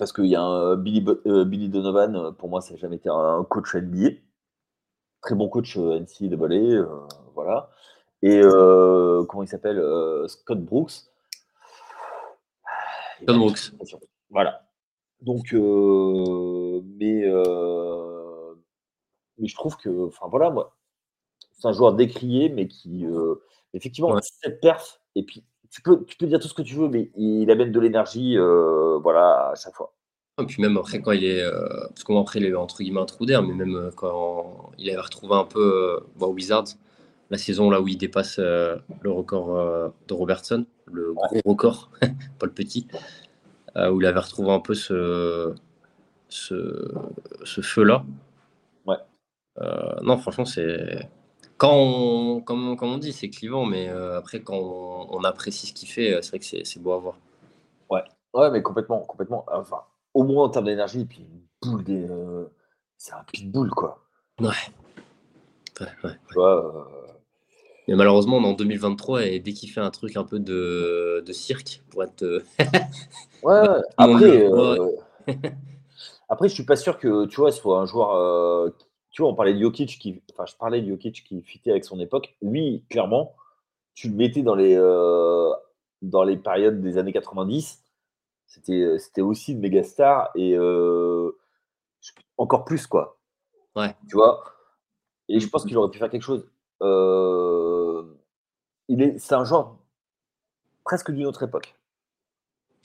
[0.00, 2.96] Parce qu'il y a un Billy, euh, Billy, Donovan, euh, pour moi, ça n'a jamais
[2.96, 4.12] été un coach NBA.
[5.22, 6.86] Très bon coach euh, NCAA, euh,
[7.34, 7.70] voilà.
[8.22, 9.82] Et comment il s'appelle
[10.28, 10.92] Scott Brooks.
[13.22, 13.72] Scott Brooks.
[14.28, 14.66] Voilà.
[15.22, 17.24] Donc, mais,
[19.38, 20.76] mais je trouve que, enfin voilà, moi,
[21.58, 23.06] c'est un joueur décrié, mais qui,
[23.72, 26.88] effectivement, cette perf, et puis tu peux, tu peux dire tout ce que tu veux,
[26.88, 29.94] mais il amène de l'énergie euh, voilà, à chaque fois.
[30.42, 31.42] Et puis même après, quand il est.
[31.42, 34.72] Euh, parce qu'après, il a eu entre guillemets un trou d'air, mais même euh, quand
[34.78, 36.76] il avait retrouvé un peu euh, au Wizards,
[37.30, 41.90] la saison là où il dépasse le record de Robertson, le gros record,
[42.38, 42.88] pas le petit,
[43.76, 45.54] où il avait retrouvé un peu ce,
[46.28, 46.92] ce,
[47.44, 48.04] ce feu-là.
[48.84, 48.96] Ouais.
[50.02, 51.08] non, franchement, c'est
[51.60, 55.90] quand on, comme, on dit, c'est clivant, mais euh, après, quand on, apprécie ce qu'il
[55.90, 57.16] fait, euh, c'est vrai que c'est beau à voir.
[57.90, 59.44] Ouais, ouais, mais complètement, complètement.
[59.52, 59.82] Enfin,
[60.14, 62.08] au moins en termes d'énergie, puis une boule des.
[62.10, 62.46] Euh,
[62.96, 64.04] c'est un pitbull, quoi.
[64.40, 64.48] Ouais.
[65.80, 66.10] Ouais, ouais.
[66.28, 66.88] Tu vois,
[67.88, 71.22] Mais malheureusement, on est en 2023 et dès qu'il fait un truc un peu de,
[71.24, 72.22] de cirque, pour être.
[73.42, 73.80] ouais, ouais.
[73.96, 74.50] Après,
[76.28, 78.72] après, je suis pas sûr que tu vois, soit un joueur
[79.10, 81.84] tu vois, on parlait de Jokic qui, enfin, je parlais de Jokic qui fitait avec
[81.84, 82.36] son époque.
[82.42, 83.34] Lui, clairement,
[83.94, 85.50] tu le mettais dans les, euh,
[86.00, 87.82] dans les périodes des années 90.
[88.50, 91.30] C'était, c'était aussi une méga star et euh,
[92.36, 93.16] encore plus, quoi.
[93.76, 93.94] Ouais.
[94.08, 94.44] Tu vois?
[95.28, 96.46] Et je pense qu'il aurait pu faire quelque chose.
[96.82, 98.02] Euh,
[98.88, 99.78] il est, c'est un genre
[100.84, 101.76] presque d'une autre époque.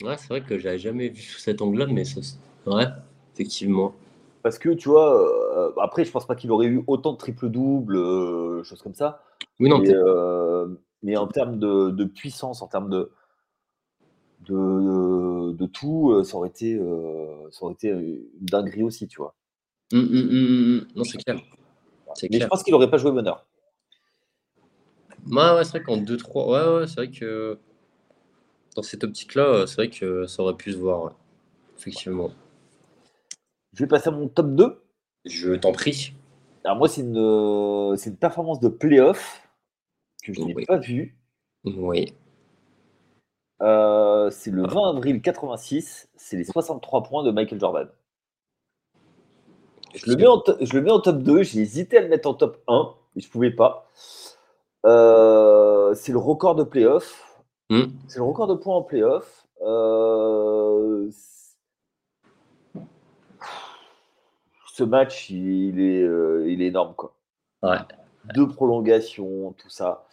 [0.02, 2.20] Ouais, c'est vrai que j'avais jamais vu sous cet angle-là, mais ça,
[2.66, 2.86] ouais,
[3.34, 3.94] effectivement.
[4.44, 7.96] Parce que, tu vois, euh, après, je pense pas qu'il aurait eu autant de triple-double,
[7.96, 9.24] euh, choses comme ça.
[9.58, 10.68] Oui, non, euh,
[11.02, 13.10] mais en termes de, puissance, en termes de.
[14.40, 16.78] De, de, tout, ça aurait, été,
[17.50, 19.34] ça aurait été une dinguerie aussi, tu vois.
[19.92, 21.40] Mmh, mmh, mmh, non, c'est clair.
[22.30, 23.46] Mais je pense qu'il n'aurait pas joué bonheur.
[25.30, 27.58] Ouais, ouais, c'est vrai qu'en 2-3, ouais, ouais, c'est vrai que
[28.76, 31.14] dans cette optique-là, c'est vrai que ça aurait pu se voir,
[31.78, 32.30] effectivement.
[33.72, 34.82] Je vais passer à mon top 2.
[35.24, 36.14] Je t'en prie.
[36.64, 39.48] Alors moi, c'est une, une performance de playoff
[40.22, 41.16] que je n'ai pas vue.
[41.64, 42.14] Oui.
[43.62, 47.88] Euh, c'est le 20 avril 86, c'est les 63 points de Michael Jordan.
[49.94, 52.28] Je le, mets en je le mets en top 2, j'ai hésité à le mettre
[52.28, 53.88] en top 1, mais je ne pouvais pas.
[54.84, 57.42] Euh, c'est le record de playoff.
[57.70, 57.86] Hmm.
[58.08, 59.46] C'est le record de points en playoff.
[59.62, 61.10] Euh,
[64.72, 66.94] ce match, il est, euh, il est énorme.
[66.94, 67.14] Quoi.
[68.34, 70.06] Deux prolongations, tout ça.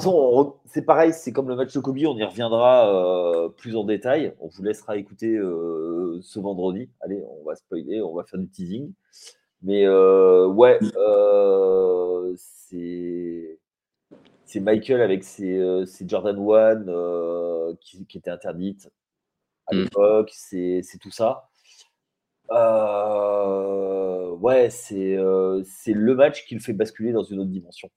[0.00, 3.84] Toute façon, c'est pareil, c'est comme le match de Kobe, on y reviendra plus en
[3.84, 4.34] détail.
[4.40, 6.88] On vous laissera écouter ce vendredi.
[7.00, 8.92] Allez, on va spoiler, on va faire du teasing.
[9.62, 10.78] Mais ouais,
[12.36, 13.58] c'est
[14.48, 18.88] c'est Michael avec ses, euh, Jordan 1 euh, qui, qui était interdite
[19.66, 19.78] à mm.
[19.78, 21.50] l'époque, c'est tout ça.
[22.50, 27.90] Euh, ouais, c'est le match qui le fait basculer dans une autre dimension.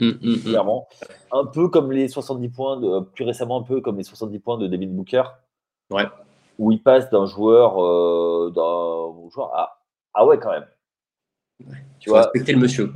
[0.00, 0.88] Mm, mm, Clairement.
[1.32, 4.58] Un peu comme les 70 points, de, plus récemment, un peu comme les 70 points
[4.58, 5.24] de David Booker.
[5.90, 6.04] Ouais.
[6.58, 7.74] Où il passe d'un joueur,
[8.52, 9.80] d'un joueur à.
[10.14, 10.66] Ah ouais, quand même.
[11.98, 12.22] Tu vois.
[12.22, 12.92] Respecter le monsieur.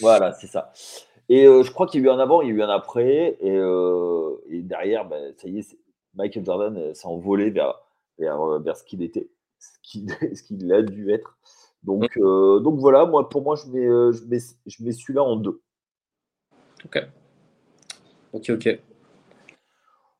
[0.00, 0.72] Voilà, c'est ça.
[1.28, 2.68] Et euh, je crois qu'il y a eu un avant, il y a eu un
[2.68, 3.36] après.
[3.40, 5.78] Et, euh, derrière, ben, ça y est,
[6.14, 7.74] Michael Jordan euh, s'est envolé vers,
[8.18, 9.28] vers, ce qu'il était,
[9.82, 11.38] ce qu'il a dû être.
[11.84, 12.60] Donc, mmh.
[12.62, 15.60] donc voilà, moi, pour moi, je mets, je mets, je mets celui-là en deux.
[16.84, 17.06] Ok.
[18.32, 18.80] Ok, ok.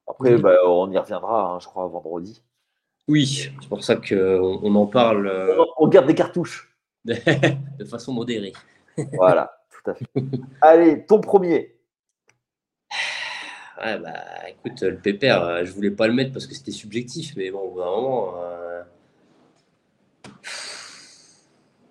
[0.09, 2.43] Après, ben, on y reviendra, hein, je crois, vendredi.
[3.07, 5.31] Oui, c'est pour ça qu'on on en parle.
[5.79, 6.75] On, garde des cartouches.
[7.05, 8.53] de façon modérée.
[9.15, 9.59] voilà.
[10.61, 11.75] Allez, ton premier.
[13.81, 17.37] Ouais, bah écoute, le pépère, euh, je voulais pas le mettre parce que c'était subjectif,
[17.37, 18.35] mais bon, au bout d'un moment.
[18.43, 18.83] Euh,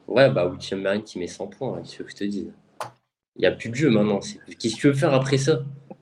[0.10, 2.52] ouais, bah William Marine qui met 100 points, qu'est-ce que je te dis
[3.38, 4.20] Il n'y a plus de jeu maintenant.
[4.60, 5.60] Qu'est-ce que tu veux faire après ça?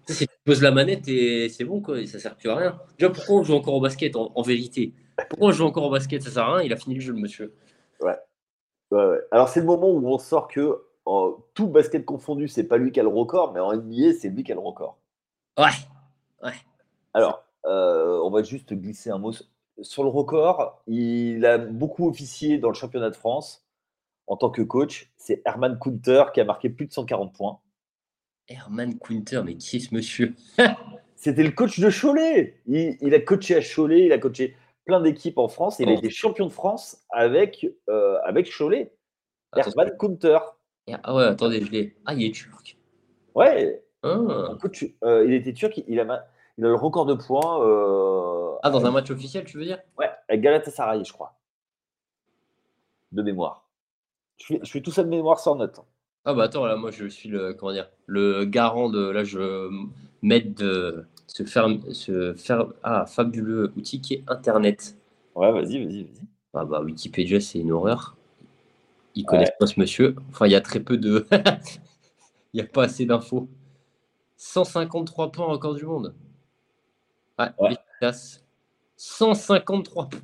[0.08, 2.80] Tu poses la manette et c'est bon, quoi, et ça sert plus à rien.
[2.98, 4.94] Déjà, pourquoi on joue encore au basket en, vérité?
[5.30, 6.22] Pourquoi on joue encore au basket?
[6.22, 7.54] Ça sert à rien, il a fini le jeu, le monsieur.
[8.02, 8.18] Ouais.
[8.92, 9.22] ouais, ouais.
[9.32, 10.82] Alors, c'est le moment où on sort que
[11.54, 14.44] tout basket confondu, c'est pas lui qui a le record, mais en NBA, c'est lui
[14.44, 14.98] qui a le record.
[15.58, 15.66] Ouais.
[16.44, 16.54] ouais.
[17.14, 19.34] Alors, euh, on va juste glisser un mot
[19.82, 20.82] sur le record.
[20.88, 23.65] Il a beaucoup officié dans le championnat de France
[24.28, 25.12] en tant que coach.
[25.18, 27.60] C'est Herman Kunter qui a marqué plus de 140 points.
[28.48, 30.36] Herman Kunter, mais qui est ce monsieur?
[31.16, 32.62] C'était le coach de Cholet.
[32.68, 34.56] Il, a coaché à Cholet, il a coaché
[34.86, 35.80] plein d'équipes en France.
[35.80, 38.94] Et il a été champion de France avec, euh, avec Cholet.
[39.56, 40.40] Herman Kunter.
[41.04, 41.96] Ah ouais, attendez, je l'ai.
[42.06, 42.78] Ah, il est turc.
[43.34, 43.82] Ouais.
[44.04, 44.20] Ah.
[45.04, 46.04] Euh, il était turc, il a,
[46.58, 47.66] il a le record de points.
[47.66, 49.80] Euh, ah, dans un match officiel, tu veux dire?
[49.98, 51.40] Ouais, avec Galatasaray, je crois.
[53.12, 53.65] De mémoire.
[54.38, 55.80] Je fais, je fais tout ça de mémoire sans note.
[56.26, 59.70] Ah bah attends, là, moi je suis le, comment dire, le garant de, là je
[60.24, 62.36] m'aide de ce, faire, ce
[62.84, 64.98] ah, fabuleux outil qui est Internet.
[65.36, 66.22] Ouais, vas-y, vas-y, vas-y.
[66.56, 68.16] Ah bah Wikipédia, c'est une horreur.
[69.14, 70.16] Ils connaissent pas ce monsieur.
[70.30, 71.28] Enfin, il y a très peu de.
[72.54, 73.50] Il n'y a pas assez d'infos.
[74.38, 76.16] 153 points record du monde.
[77.38, 77.76] Ouais, ouais.
[78.96, 80.20] 153 points.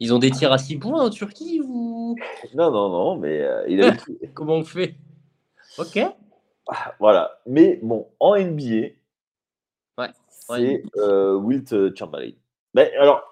[0.00, 2.16] Ils ont des tirs à 6 points en Turquie ou
[2.54, 3.96] Non, non, non, mais euh, il a...
[4.34, 4.94] Comment on fait?
[5.78, 5.98] Ok.
[6.68, 7.40] Ah, voilà.
[7.46, 8.88] Mais bon, en NBA,
[9.98, 12.32] ouais, c'est euh, Wilt Chamberlain.
[12.74, 13.22] Mais alors,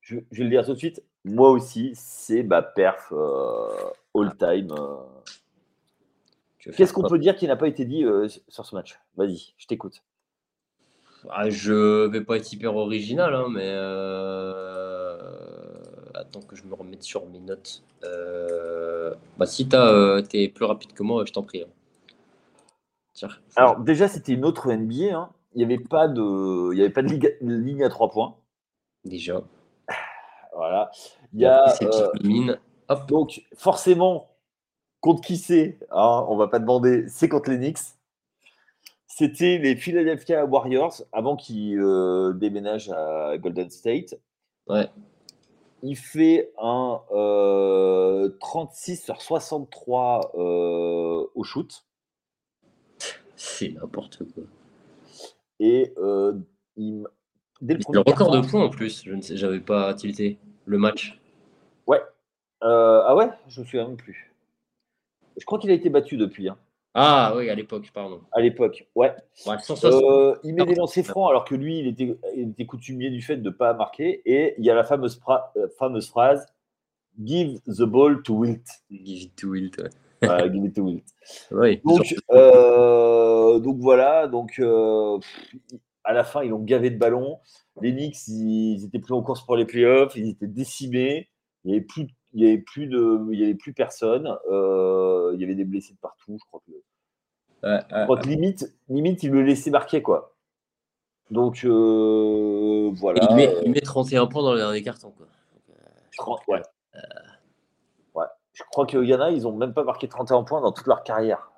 [0.00, 3.68] je, je, vais le dire tout de suite, moi aussi, c'est ma perf euh,
[4.14, 4.72] all-time.
[4.72, 4.96] Euh.
[6.76, 8.98] Qu'est-ce qu'on peut dire qui n'a pas été dit euh, sur ce match?
[9.16, 10.02] Vas-y, je t'écoute.
[11.30, 13.70] Ah, je vais pas être hyper original, hein, mais
[16.32, 17.82] attends que je me remette sur mes notes.
[19.38, 21.62] Bah, si tu es plus rapide que moi, je t'en prie.
[21.62, 21.68] Hein.
[23.56, 25.16] Alors déjà, c'était une autre NBA.
[25.16, 25.30] Hein.
[25.54, 27.08] Il n'y avait pas de, il y avait pas de
[27.40, 28.36] ligne à trois points.
[29.04, 29.42] Déjà.
[30.54, 30.90] Voilà.
[31.32, 31.74] Il y a.
[31.82, 32.56] Euh,
[33.08, 34.28] donc, forcément,
[35.00, 37.06] contre qui c'est hein, On va pas demander.
[37.08, 37.78] C'est contre les Knicks.
[39.06, 44.18] C'était les Philadelphia Warriors avant qu'ils euh, déménagent à Golden State.
[44.68, 44.88] Ouais.
[45.82, 51.84] Il fait un 36 euh, sur 63 au shoot.
[53.36, 54.44] C'est n'importe quoi.
[55.58, 55.92] Et
[56.76, 57.04] il,
[57.62, 57.80] dès le.
[57.90, 61.18] Le record de points en plus, je ne sais, j'avais pas tilté le match.
[61.86, 62.00] Ouais.
[62.62, 64.32] Euh, ah ouais, je me souviens même plus.
[65.36, 66.48] Je crois qu'il a été battu depuis.
[66.48, 66.58] Hein.
[66.94, 68.20] Ah oui, à l'époque, pardon.
[68.32, 69.14] À l'époque, ouais.
[69.46, 73.36] Euh, il met des lancers francs alors que lui, il était, était coutumier du fait
[73.36, 74.20] de ne pas marquer.
[74.26, 75.20] Et il y a la fameuse,
[75.56, 76.46] euh, fameuse phrase
[77.22, 78.66] Give the ball to Wilt.
[78.90, 79.76] Give it to Wilt.
[80.22, 81.04] give it to Wilt.
[81.84, 84.60] donc, euh, donc voilà, donc
[86.04, 87.38] à la fin, ils ont gavé de ballons.
[87.80, 91.30] Les Knicks, ils, étaient plus en course pour les playoffs, ils étaient décimés.
[91.64, 94.36] Il n'y avait plus de il n'y avait plus de, il y avait plus personne.
[94.50, 96.38] Euh, il y avait des blessés de partout.
[96.38, 96.60] Je crois
[98.18, 100.34] que, limite, limite, il le laissait marquer quoi.
[101.30, 103.26] Donc euh, voilà.
[103.30, 105.26] Il met, il met, 31 points dans le dernier carton quoi.
[106.48, 106.62] ouais.
[108.14, 108.26] ouais.
[108.52, 110.86] Je crois qu'il y en a, ils n'ont même pas marqué 31 points dans toute
[110.86, 111.50] leur carrière.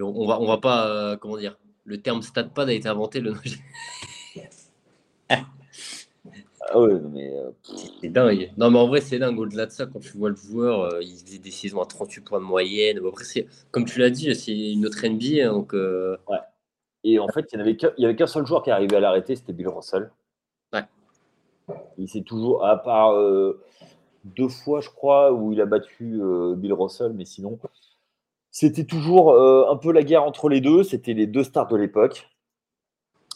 [0.00, 3.20] On va, on va pas, euh, comment dire, le terme stat pad a été inventé
[3.20, 3.34] le.
[6.70, 7.30] Ah ouais, mais.
[7.36, 7.50] Euh,
[8.00, 8.50] c'est dingue.
[8.56, 9.38] Non, mais en vrai, c'est dingue.
[9.38, 12.22] Au-delà de ça, quand tu vois le joueur, euh, il faisait des saisons à 38
[12.22, 12.98] points de moyenne.
[13.06, 13.24] après,
[13.70, 15.48] comme tu l'as dit, c'est une autre NBA.
[15.48, 16.38] Hein, donc, euh, Ouais.
[17.04, 19.68] Et en fait, il n'y avait qu'un seul joueur qui arrivait à l'arrêter, c'était Bill
[19.68, 20.10] Russell.
[20.72, 20.84] Ouais.
[21.98, 23.14] Il s'est toujours, à part
[24.24, 26.18] deux fois, je crois, où il a battu
[26.56, 27.58] Bill Russell, mais sinon,
[28.50, 30.82] c'était toujours un peu la guerre entre les deux.
[30.82, 32.26] C'était les deux stars de l'époque.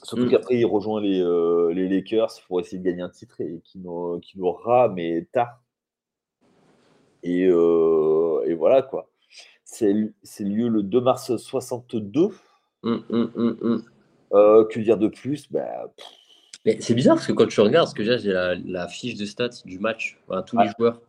[0.02, 0.30] Surtout mmh.
[0.30, 3.82] qu'après, il rejoint les, euh, les, Lakers pour essayer de gagner un titre et qui
[4.36, 5.60] l'aura, mais tard.
[7.22, 9.10] Et, euh, et voilà, quoi.
[9.64, 12.30] C'est lieu le 2 mars 62.
[12.84, 13.78] Mmh, mmh,
[14.32, 15.50] euh, que dire de plus?
[15.50, 15.92] Bah,
[16.64, 19.24] mais C'est bizarre parce que quand tu regardes, parce que j'ai la, la, fiche de
[19.24, 21.00] stats du match, tous les joueurs.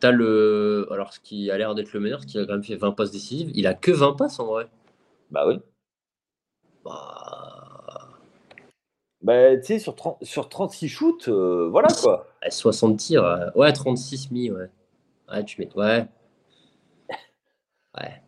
[0.00, 0.88] Tu as le.
[0.90, 3.10] Alors, ce qui a l'air d'être le meilleur, qui a quand même fait 20 passes
[3.10, 4.66] décisives, il a que 20 passes en vrai.
[5.30, 5.58] Bah oui.
[6.84, 7.63] Bah
[9.24, 12.28] bah, tu sais, sur, sur 36 shoots, euh, voilà quoi.
[12.48, 14.68] 60 tirs, ouais, 36 mi, ouais.
[15.32, 15.70] Ouais, tu mets.
[15.74, 16.06] Ouais.
[17.98, 18.22] Ouais.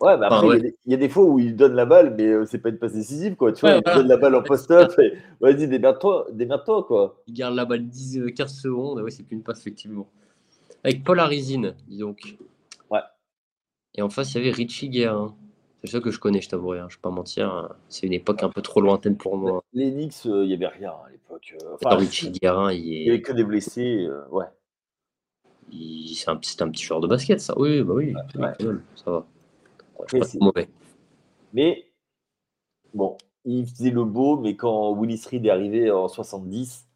[0.00, 2.44] Ouais, mais après, il y, a des fois où il donne la balle, mais euh,
[2.46, 3.52] c'est pas une passe décisive, quoi.
[3.52, 4.92] Tu vois, il donne la balle en post-up,
[5.40, 7.22] vas-y, démerde-toi, démerde-toi, quoi.
[7.26, 10.08] Il garde la balle 10, 15 euh, secondes, ouais, c'est plus une passe, effectivement.
[10.84, 12.36] Avec Paul Arizine, dis donc.
[12.90, 13.00] Ouais.
[13.94, 15.34] Et en face, il y avait Richie Guerrin.
[15.84, 17.76] C'est ça que je connais, je t'avouerai, hein, je ne vais pas mentir.
[17.88, 19.62] C'est une époque un peu trop lointaine pour moi.
[19.72, 21.54] Les Knicks, euh, il n'y avait rien à l'époque.
[21.62, 24.04] Euh, enfin, il n'y avait que des blessés.
[24.04, 24.46] Euh, ouais.
[25.70, 27.56] C'est un, un, petit joueur de basket, ça.
[27.58, 28.14] Oui, bah oui,
[28.96, 29.26] ça va.
[30.12, 30.68] mais, mauvais.
[31.52, 31.92] mais
[32.94, 36.88] bon, il faisait le beau, mais quand Willis Reed est arrivé en 70,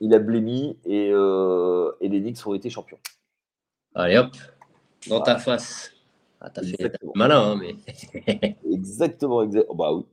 [0.00, 2.98] il a blémi et, et les Knicks ont été champions.
[3.94, 4.34] Allez hop,
[5.08, 5.92] dans ta face.
[6.44, 7.76] Ah, t'as fait malin, hein, mais.
[8.72, 9.74] exactement, exactement.
[9.76, 10.04] Bah oui.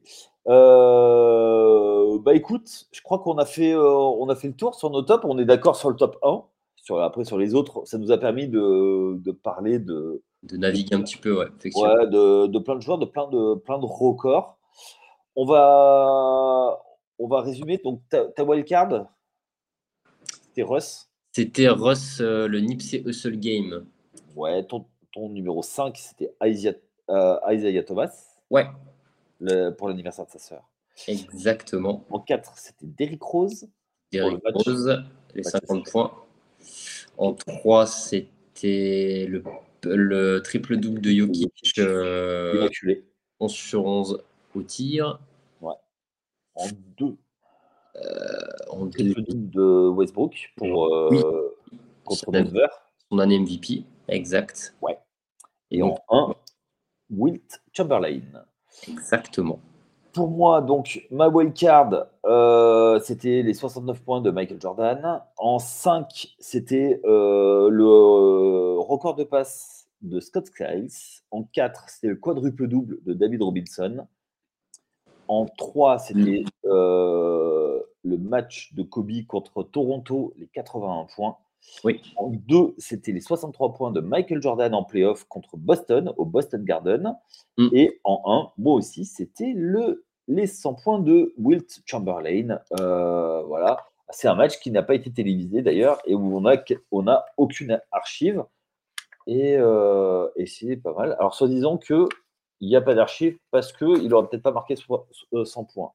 [0.47, 4.91] Euh, bah écoute, je crois qu'on a fait, euh, on a fait le tour sur
[4.91, 5.25] nos tops.
[5.27, 6.43] On est d'accord sur le top 1.
[6.75, 10.21] Sur, après, sur les autres, ça nous a permis de, de parler de.
[10.43, 11.47] De naviguer un petit peu, ouais.
[11.47, 14.57] ouais de, de, plein de joueurs, de plein de, plein de records.
[15.35, 16.79] On va,
[17.17, 17.77] on va résumer.
[17.83, 19.07] Donc, ta, ta wildcard,
[20.29, 21.09] c'était Russ.
[21.31, 23.85] C'était Russ, euh, le Nipsey Hustle Game.
[24.35, 26.73] Ouais, ton, ton numéro 5, c'était Isaiah,
[27.09, 28.11] euh, Thomas.
[28.49, 28.65] Ouais.
[29.77, 30.69] pour l'anniversaire de sa sœur.
[31.07, 32.05] Exactement.
[32.09, 33.67] En 4, c'était Derrick Rose.
[34.11, 35.03] Derrick Rose,
[35.35, 36.13] les 50 points.
[37.17, 39.43] En 3, c'était le,
[39.83, 41.79] le triple-double de Jokic.
[41.79, 42.69] Euh,
[43.39, 44.23] 11 sur 11
[44.55, 45.19] au tir.
[45.61, 45.73] Ouais.
[46.55, 47.15] En 2,
[47.95, 51.55] euh, en triple-double de Westbrook pour, euh,
[52.03, 52.67] contre Denver.
[53.09, 53.83] Son année MVP.
[54.09, 54.75] Exact.
[54.81, 54.97] Ouais.
[55.71, 56.33] Et en 1,
[57.11, 58.21] Wilt Chamberlain.
[58.87, 59.59] Exactement.
[60.13, 65.21] Pour moi, donc, ma wildcard, euh, c'était les 69 points de Michael Jordan.
[65.37, 70.89] En 5, c'était euh, le euh, record de passe de Scott Skiles.
[71.29, 74.07] En 4, c'était le quadruple-double de David Robinson.
[75.27, 76.67] En 3, c'était mm.
[76.67, 81.37] le match de Kobe contre Toronto, les 81 points.
[81.83, 82.01] Oui.
[82.17, 86.63] En deux, c'était les 63 points de Michael Jordan en playoff contre Boston, au Boston
[86.63, 87.15] Garden.
[87.57, 87.67] Mm.
[87.73, 92.59] Et en un, moi aussi, c'était le, les 100 points de Wilt Chamberlain.
[92.79, 93.85] Euh, voilà.
[94.11, 97.25] C'est un match qui n'a pas été télévisé d'ailleurs et où on n'a on a
[97.37, 98.43] aucune archive.
[99.27, 101.15] Et, euh, et c'est pas mal.
[101.19, 102.07] Alors, soit disant qu'il
[102.61, 105.91] n'y a pas d'archive parce qu'il n'aurait peut-être pas marqué 100 euh, points.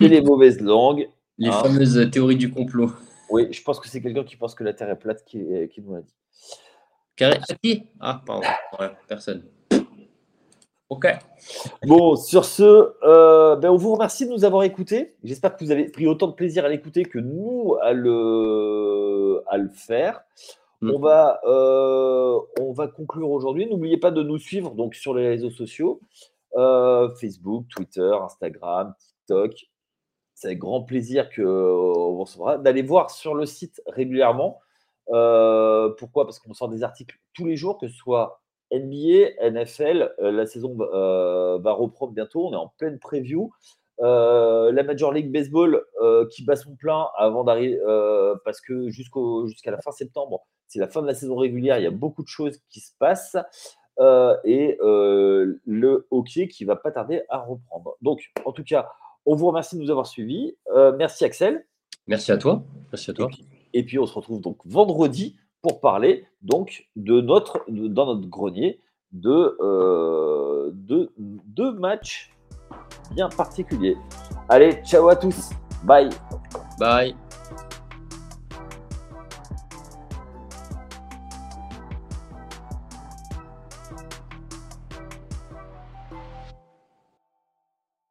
[0.00, 1.08] Et les mauvaises langues.
[1.38, 1.52] Les hein.
[1.52, 2.90] fameuses théories du complot.
[3.32, 5.94] Oui, je pense que c'est quelqu'un qui pense que la Terre est plate qui, nous
[5.94, 6.14] l'a dit.
[7.62, 8.46] Qui Ah, pardon,
[9.08, 9.44] personne.
[10.90, 11.06] Ok.
[11.86, 15.16] Bon, sur ce, euh, ben, on vous remercie de nous avoir écoutés.
[15.24, 19.56] J'espère que vous avez pris autant de plaisir à l'écouter que nous à le, à
[19.56, 20.20] le faire.
[20.82, 20.90] Mm.
[20.90, 23.66] On, va, euh, on va conclure aujourd'hui.
[23.66, 26.00] N'oubliez pas de nous suivre donc, sur les réseaux sociaux
[26.56, 29.71] euh, Facebook, Twitter, Instagram, TikTok.
[30.42, 32.58] C'est avec grand plaisir qu'on vous recevra.
[32.58, 34.60] D'aller voir sur le site régulièrement.
[35.06, 36.24] pourquoi?
[36.24, 40.46] Parce qu'on sort des articles tous les jours, que ce soit NBA, NFL, euh, la
[40.46, 42.48] saison euh, va reprendre bientôt.
[42.48, 43.52] On est en pleine preview.
[44.00, 45.84] Euh, la Major League Baseball
[46.32, 47.78] qui bat son plein avant d'arriver,
[48.44, 51.86] parce que jusqu'à la fin septembre, c'est la fin de la saison régulière, il y
[51.86, 53.36] a beaucoup de choses qui se passent.
[54.44, 57.96] et le hockey qui va pas tarder à reprendre.
[58.00, 58.90] Donc, en tout cas,
[59.26, 60.54] on vous remercie de nous avoir suivis.
[60.96, 61.66] merci Axel.
[62.06, 62.62] Merci à toi.
[62.90, 63.28] Merci à toi.
[63.72, 68.80] et puis on se retrouve donc vendredi pour parler donc de notre, dans notre grenier
[69.12, 72.32] de, euh, de deux matchs
[73.14, 73.96] bien particuliers.
[74.48, 75.50] Allez, ciao à tous.
[75.84, 76.10] Bye.
[76.78, 77.14] Bye.